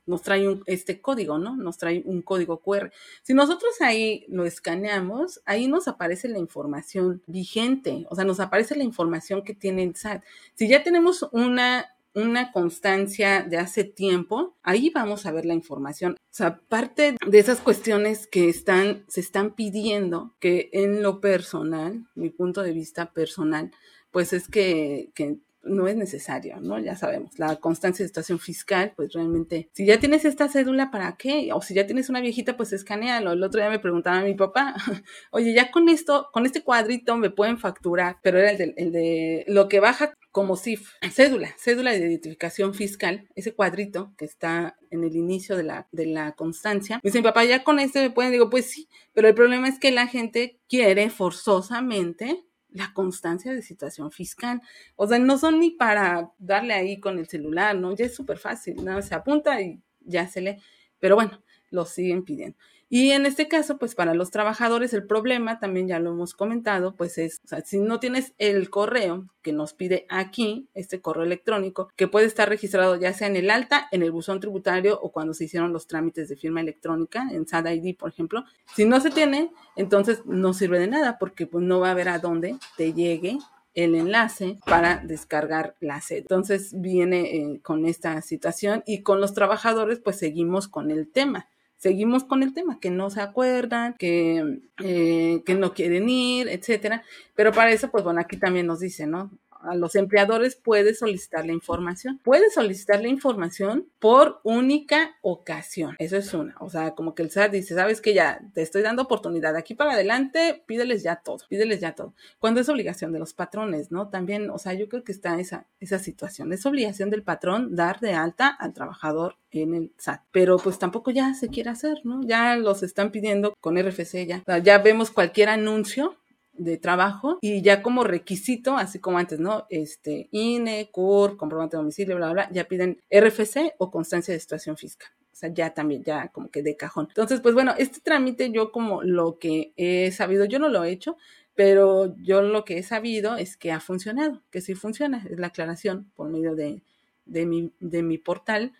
nos 0.09 0.23
trae 0.23 0.49
un, 0.49 0.63
este 0.67 1.01
código, 1.01 1.39
¿no? 1.39 1.55
Nos 1.55 1.77
trae 1.77 2.03
un 2.05 2.23
código 2.23 2.61
QR. 2.61 2.91
Si 3.23 3.35
nosotros 3.35 3.81
ahí 3.81 4.25
lo 4.29 4.45
escaneamos, 4.47 5.41
ahí 5.45 5.69
nos 5.69 5.87
aparece 5.87 6.29
la 6.29 6.39
información 6.39 7.23
vigente, 7.27 8.07
o 8.09 8.17
sea, 8.17 8.25
nos 8.25 8.41
aparece 8.41 8.75
la 8.75 8.85
información 8.85 9.45
que 9.45 9.55
tiene 9.55 9.83
el 9.83 9.95
SAT. 9.95 10.25
Si 10.55 10.67
ya 10.67 10.83
tenemos 10.83 11.29
una, 11.31 11.95
una 12.19 12.53
constancia 12.53 13.43
de 13.43 13.59
hace 13.59 13.85
tiempo, 13.85 14.57
ahí 14.63 14.91
vamos 14.91 15.27
a 15.27 15.33
ver 15.33 15.45
la 15.45 15.55
información. 15.55 16.13
O 16.13 16.35
sea, 16.39 16.61
parte 16.69 17.17
de 17.27 17.39
esas 17.39 17.61
cuestiones 17.61 18.27
que 18.27 18.49
están, 18.49 19.05
se 19.09 19.21
están 19.21 19.55
pidiendo, 19.55 20.35
que 20.41 20.71
en 20.73 21.03
lo 21.03 21.21
personal, 21.21 22.07
mi 22.15 22.31
punto 22.31 22.63
de 22.63 22.73
vista 22.73 23.13
personal, 23.13 23.71
pues 24.11 24.33
es 24.33 24.49
que, 24.49 25.11
que 25.15 25.39
no 25.63 25.89
es 25.89 25.97
necesario, 25.97 26.61
¿no? 26.61 26.79
Ya 26.79 26.97
sabemos, 26.97 27.39
la 27.39 27.57
constancia 27.57 28.03
de 28.03 28.09
situación 28.09 28.39
fiscal, 28.39 28.93
pues 28.97 29.13
realmente, 29.13 29.69
si 29.73 29.85
ya 29.87 29.99
tienes 29.99 30.25
esta 30.25 30.49
cédula, 30.49 30.91
¿para 30.91 31.17
qué? 31.17 31.51
O 31.53 31.61
si 31.61 31.75
ya 31.75 31.87
tienes 31.87 32.09
una 32.09 32.21
viejita, 32.21 32.57
pues 32.57 32.73
escanealo. 32.73 33.33
El 33.33 33.43
otro 33.43 33.61
día 33.61 33.71
me 33.71 33.79
preguntaba 33.79 34.19
a 34.19 34.25
mi 34.25 34.35
papá, 34.35 34.75
oye, 35.31 35.53
ya 35.53 35.71
con 35.71 35.89
esto, 35.89 36.29
con 36.33 36.47
este 36.47 36.63
cuadrito 36.63 37.17
me 37.17 37.31
pueden 37.31 37.59
facturar, 37.59 38.19
pero 38.23 38.39
era 38.39 38.51
el 38.51 38.59
de, 38.59 38.75
el 38.77 38.93
de 38.93 39.45
lo 39.49 39.69
que 39.69 39.81
baja 39.81 40.15
como 40.31 40.57
CIF, 40.57 40.93
cédula, 41.11 41.55
cédula 41.59 41.91
de 41.91 41.99
identificación 41.99 42.75
fiscal, 42.75 43.29
ese 43.35 43.55
cuadrito 43.55 44.15
que 44.17 44.25
está 44.25 44.77
en 44.91 45.03
el 45.03 45.17
inicio 45.17 45.57
de 45.57 45.65
la, 45.65 45.89
de 45.91 46.07
la 46.07 46.33
constancia. 46.33 46.97
Me 46.97 47.09
dice, 47.09 47.19
mi 47.19 47.25
papá, 47.25 47.45
ya 47.45 47.65
con 47.65 47.81
este 47.81 48.01
me 48.01 48.11
pueden, 48.11 48.33
digo, 48.33 48.51
pues 48.51 48.67
sí, 48.67 48.89
pero 49.15 49.29
el 49.29 49.35
problema 49.35 49.69
es 49.69 49.79
que 49.79 49.91
la 49.91 50.07
gente 50.07 50.61
quiere 50.69 51.11
forzosamente 51.11 52.45
la 52.71 52.93
constancia 52.93 53.53
de 53.53 53.63
situación 53.63 54.11
fiscal. 54.11 54.61
O 54.97 55.07
sea, 55.07 55.19
no 55.19 55.39
son 55.39 55.61
ni 55.61 55.71
para 55.71 56.31
darle 56.39 56.75
ahí 56.75 57.01
con 57.01 57.19
el 57.19 57.27
celular, 57.29 57.77
¿no? 57.77 57.95
Ya 57.95 58.07
es 58.07 58.15
súper 58.15 58.39
fácil, 58.39 58.85
¿no? 58.85 59.01
Se 59.03 59.15
apunta 59.15 59.61
y 59.61 59.81
ya 60.01 60.27
se 60.29 60.41
lee. 60.41 60.57
Pero 60.99 61.15
bueno, 61.15 61.43
lo 61.71 61.85
siguen 61.85 62.25
pidiendo. 62.25 62.59
Y 62.91 63.11
en 63.11 63.27
este 63.27 63.49
caso, 63.49 63.77
pues 63.77 63.95
para 63.95 64.15
los 64.15 64.31
trabajadores 64.31 64.95
el 64.95 65.07
problema, 65.07 65.59
también 65.59 65.89
ya 65.89 65.99
lo 65.99 66.11
hemos 66.11 66.33
comentado, 66.33 66.95
pues 66.97 67.19
es, 67.19 67.43
o 67.45 67.49
sea, 67.49 67.61
si 67.61 67.79
no 67.79 68.01
tienes 68.01 68.33
el 68.39 68.71
correo 68.71 69.27
que 69.43 69.53
nos 69.53 69.75
pide 69.75 70.07
aquí, 70.09 70.69
este 70.73 71.03
correo 71.03 71.25
electrónico, 71.25 71.91
que 71.97 72.09
puede 72.09 72.25
estar 72.27 72.49
registrado 72.49 72.97
ya 72.97 73.13
sea 73.13 73.27
en 73.27 73.37
el 73.37 73.51
alta, 73.51 73.89
en 73.93 74.03
el 74.03 74.11
buzón 74.11 74.41
tributario 74.41 74.99
o 75.03 75.13
cuando 75.13 75.35
se 75.35 75.45
hicieron 75.45 75.75
los 75.75 75.87
trámites 75.87 76.31
de 76.31 76.37
firma 76.37 76.63
electrónica, 76.63 77.29
en 77.31 77.47
SAD 77.47 77.73
ID, 77.73 77.95
por 77.95 78.09
ejemplo, 78.09 78.45
si 78.75 78.87
no 78.87 79.01
se 79.01 79.11
tiene, 79.11 79.53
entonces 79.77 80.23
no 80.25 80.55
sirve 80.55 80.79
de 80.79 80.87
nada 80.87 81.19
porque 81.19 81.47
pues 81.47 81.65
no 81.65 81.81
va 81.81 81.89
a 81.89 81.93
haber 81.93 82.09
a 82.09 82.19
dónde 82.19 82.57
te 82.79 82.95
llegue 82.95 83.37
el 83.75 83.97
enlace 83.97 84.59
para 84.65 84.97
descargar 85.05 85.77
la 85.81 86.01
sed. 86.01 86.19
Entonces 86.19 86.73
viene 86.75 87.37
eh, 87.37 87.61
con 87.63 87.85
esta 87.85 88.23
situación 88.23 88.83
y 88.87 89.03
con 89.03 89.21
los 89.21 89.35
trabajadores 89.35 90.01
pues 90.01 90.17
seguimos 90.17 90.69
con 90.69 90.91
el 90.91 91.07
tema 91.11 91.47
seguimos 91.79 92.25
con 92.25 92.43
el 92.43 92.53
tema, 92.53 92.79
que 92.81 92.91
no 92.91 93.09
se 93.11 93.21
acuerdan, 93.21 93.95
que, 93.99 94.61
eh, 94.83 95.43
que 95.47 95.55
no 95.55 95.73
quieren 95.73 96.09
ir, 96.09 96.49
etcétera. 96.49 97.05
Pero 97.35 97.53
para 97.53 97.71
eso, 97.73 97.91
pues 97.91 98.05
bueno, 98.05 98.21
aquí 98.21 98.37
también 98.37 98.67
nos 98.67 98.81
dice, 98.81 99.07
¿no? 99.07 99.31
A 99.63 99.75
los 99.75 99.95
empleadores 99.95 100.57
puede 100.57 100.95
solicitar 100.95 101.45
la 101.47 101.53
información. 101.53 102.19
Puede 102.23 102.51
solicitar 102.51 103.01
la 103.01 103.09
información 103.09 103.89
por 103.99 104.41
única 104.45 105.17
ocasión. 105.23 105.97
Eso 105.99 106.17
es 106.17 106.33
una. 106.35 106.57
O 106.61 106.71
sea, 106.71 106.95
como 106.95 107.15
que 107.15 107.23
el 107.23 107.31
SAT 107.31 107.53
dice, 107.53 107.75
sabes 107.75 108.01
que 108.01 108.15
ya 108.15 108.41
te 108.55 108.63
estoy 108.63 108.83
dando 108.83 109.03
oportunidad. 109.03 109.57
Aquí 109.57 109.75
para 109.75 109.93
adelante, 109.93 110.63
pídeles 110.67 111.03
ya 111.03 111.17
todo. 111.17 111.39
Pídeles 111.49 111.81
ya 111.81 111.95
todo. 111.95 112.15
Cuando 112.39 112.61
es 112.61 112.69
obligación 112.69 113.13
de 113.13 113.19
los 113.19 113.35
patrones, 113.35 113.91
¿no? 113.91 114.09
También, 114.09 114.51
o 114.51 114.59
sea, 114.59 114.75
yo 114.75 114.89
creo 114.89 115.05
que 115.05 115.13
está 115.13 115.39
esa, 115.41 115.67
esa 115.81 115.99
situación. 115.99 116.53
Es 116.53 116.65
obligación 116.67 117.11
del 117.11 117.23
patrón 117.23 117.75
dar 117.75 118.01
de 118.01 118.13
alta 118.13 118.49
al 118.49 118.73
trabajador 118.73 119.37
en 119.51 119.75
el 119.75 119.93
SAT. 119.99 120.23
Pero 120.31 120.59
pues 120.59 120.79
tampoco 120.79 121.11
ya 121.11 121.35
se 121.35 121.49
quiere 121.49 121.71
hacer, 121.71 122.01
¿no? 122.05 122.21
Ya 122.23 122.57
los 122.57 122.83
están 122.83 123.11
pidiendo 123.11 123.55
con 123.61 123.77
RFC 123.79 124.27
ya. 124.27 124.43
ya 124.63 124.79
vemos 124.79 125.11
cualquier 125.11 125.49
anuncio 125.49 126.17
de 126.59 126.77
trabajo 126.77 127.39
y 127.41 127.63
ya 127.63 127.83
como 127.83 128.05
requisito, 128.05 128.77
así 128.77 128.99
como 128.99 129.19
antes, 129.19 129.41
¿no? 129.41 129.67
Este, 129.71 130.29
INE, 130.33 130.91
CUR, 130.91 131.37
comprobante 131.37 131.77
de 131.77 131.83
domicilio, 131.83 132.17
bla, 132.17 132.33
bla, 132.33 132.49
ya 132.53 132.65
piden 132.65 133.01
RFC 133.11 133.75
o 133.79 133.91
constancia 133.91 134.35
de 134.35 134.41
situación 134.41 134.77
fiscal. 134.77 135.09
O 135.33 135.37
sea, 135.37 135.53
ya 135.55 135.73
también, 135.73 136.03
ya 136.03 136.29
como 136.29 136.51
que 136.51 136.63
de 136.63 136.77
cajón. 136.77 137.07
Entonces, 137.09 137.41
pues 137.41 137.55
bueno, 137.55 137.73
este 137.79 138.01
trámite 138.01 138.51
yo 138.51 138.73
como 138.73 139.03
lo 139.03 139.39
que 139.39 139.73
he 139.77 140.11
sabido, 140.11 140.45
yo 140.45 140.59
no 140.59 140.69
lo 140.69 140.83
he 140.83 140.91
hecho, 140.91 141.17
pero 141.55 142.17
yo 142.19 142.43
lo 142.43 142.65
que 142.65 142.79
he 142.79 142.83
sabido 142.83 143.37
es 143.37 143.57
que 143.57 143.73
ha 143.73 143.81
funcionado, 143.81 144.43
que 144.51 144.61
sí 144.61 144.75
funciona, 144.75 145.25
es 145.31 145.39
la 145.39 145.49
aclaración 145.49 146.11
por 146.15 146.29
medio 146.29 146.55
de, 146.55 146.83
de, 147.25 147.47
mi, 147.47 147.73
de 147.81 148.03
mi 148.03 148.19
portal 148.19 148.73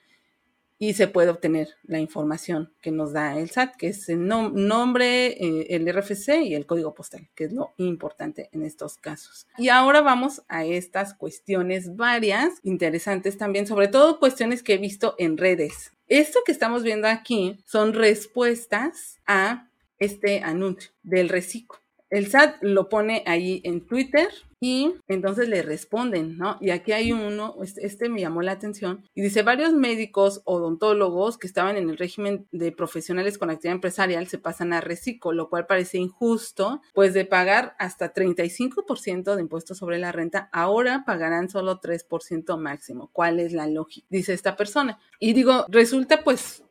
y 0.79 0.95
se 0.95 1.09
puede 1.09 1.31
obtener 1.31 1.69
la 1.83 1.99
información 1.99 2.73
que 2.81 2.93
nos 2.93 3.13
da 3.13 3.37
el 3.39 3.51
SAT, 3.51 3.77
que 3.77 3.89
es 3.89 4.09
el 4.09 4.27
nombre, 4.27 5.27
eh, 5.27 5.67
el 5.71 5.93
RFC 5.93 6.43
y 6.45 6.55
el 6.55 6.67
código 6.67 6.95
postal, 6.95 7.29
que 7.35 7.45
es 7.45 7.53
lo 7.53 7.73
importante 7.79 8.49
en 8.53 8.63
estos 8.65 8.97
casos. 8.97 9.47
Y 9.57 9.71
ahora 9.71 10.01
vamos 10.01 10.43
a 10.49 10.65
estas 10.65 11.15
cuestiones 11.15 11.97
varias, 11.97 12.61
interesantes 12.63 13.37
también, 13.37 13.67
sobre 13.67 13.89
todo 13.89 14.21
cuestiones 14.21 14.63
que 14.63 14.75
he 14.75 14.79
visto 14.79 15.15
en 15.19 15.37
redes. 15.37 15.93
Esto 16.07 16.41
que 16.47 16.53
estamos 16.53 16.85
viendo 16.85 17.09
aquí 17.09 17.59
son 17.65 17.93
respuestas 17.93 19.21
a 19.27 19.69
este 19.99 20.41
anuncio 20.43 20.91
del 21.03 21.29
reciclo. 21.29 21.79
El 22.11 22.29
SAT 22.29 22.63
lo 22.63 22.89
pone 22.89 23.23
ahí 23.27 23.61
en 23.65 23.87
Twitter 23.87 24.29
y 24.61 24.95
entonces 25.07 25.49
le 25.49 25.63
responden, 25.63 26.37
¿no? 26.37 26.57
Y 26.61 26.71
aquí 26.71 26.93
hay 26.93 27.13
uno, 27.13 27.57
este, 27.63 28.09
me 28.09 28.21
llamó 28.21 28.43
la 28.43 28.53
atención, 28.53 29.05
y 29.15 29.23
dice, 29.23 29.43
varios 29.43 29.73
médicos 29.73 30.43
odontólogos 30.45 31.39
que 31.39 31.47
estaban 31.47 31.77
en 31.77 31.89
el 31.91 31.97
régimen 31.97 32.47
de 32.51 32.73
profesionales 32.73 33.39
con 33.39 33.51
actividad 33.51 33.77
empresarial 33.77 34.27
se 34.27 34.39
pasan 34.39 34.73
a 34.73 34.81
reciclo, 34.81 35.33
lo 35.33 35.49
cual 35.49 35.67
parece 35.67 35.99
injusto, 35.99 36.83
pues 36.93 37.15
de 37.15 37.25
pagar 37.25 37.77
hasta 37.79 38.13
35% 38.13 39.35
de 39.35 39.41
impuestos 39.41 39.79
sobre 39.79 39.99
la 39.99 40.13
renta, 40.13 40.49
ahora 40.53 41.05
pagarán 41.07 41.49
solo 41.49 41.81
3% 41.81 42.59
máximo. 42.59 43.11
¿Cuál 43.13 43.39
es 43.41 43.53
la 43.53 43.67
lógica? 43.69 44.07
Dice 44.11 44.33
esta 44.33 44.57
persona. 44.57 44.99
Y 45.21 45.33
digo, 45.35 45.67
resulta 45.69 46.25
pues 46.25 46.65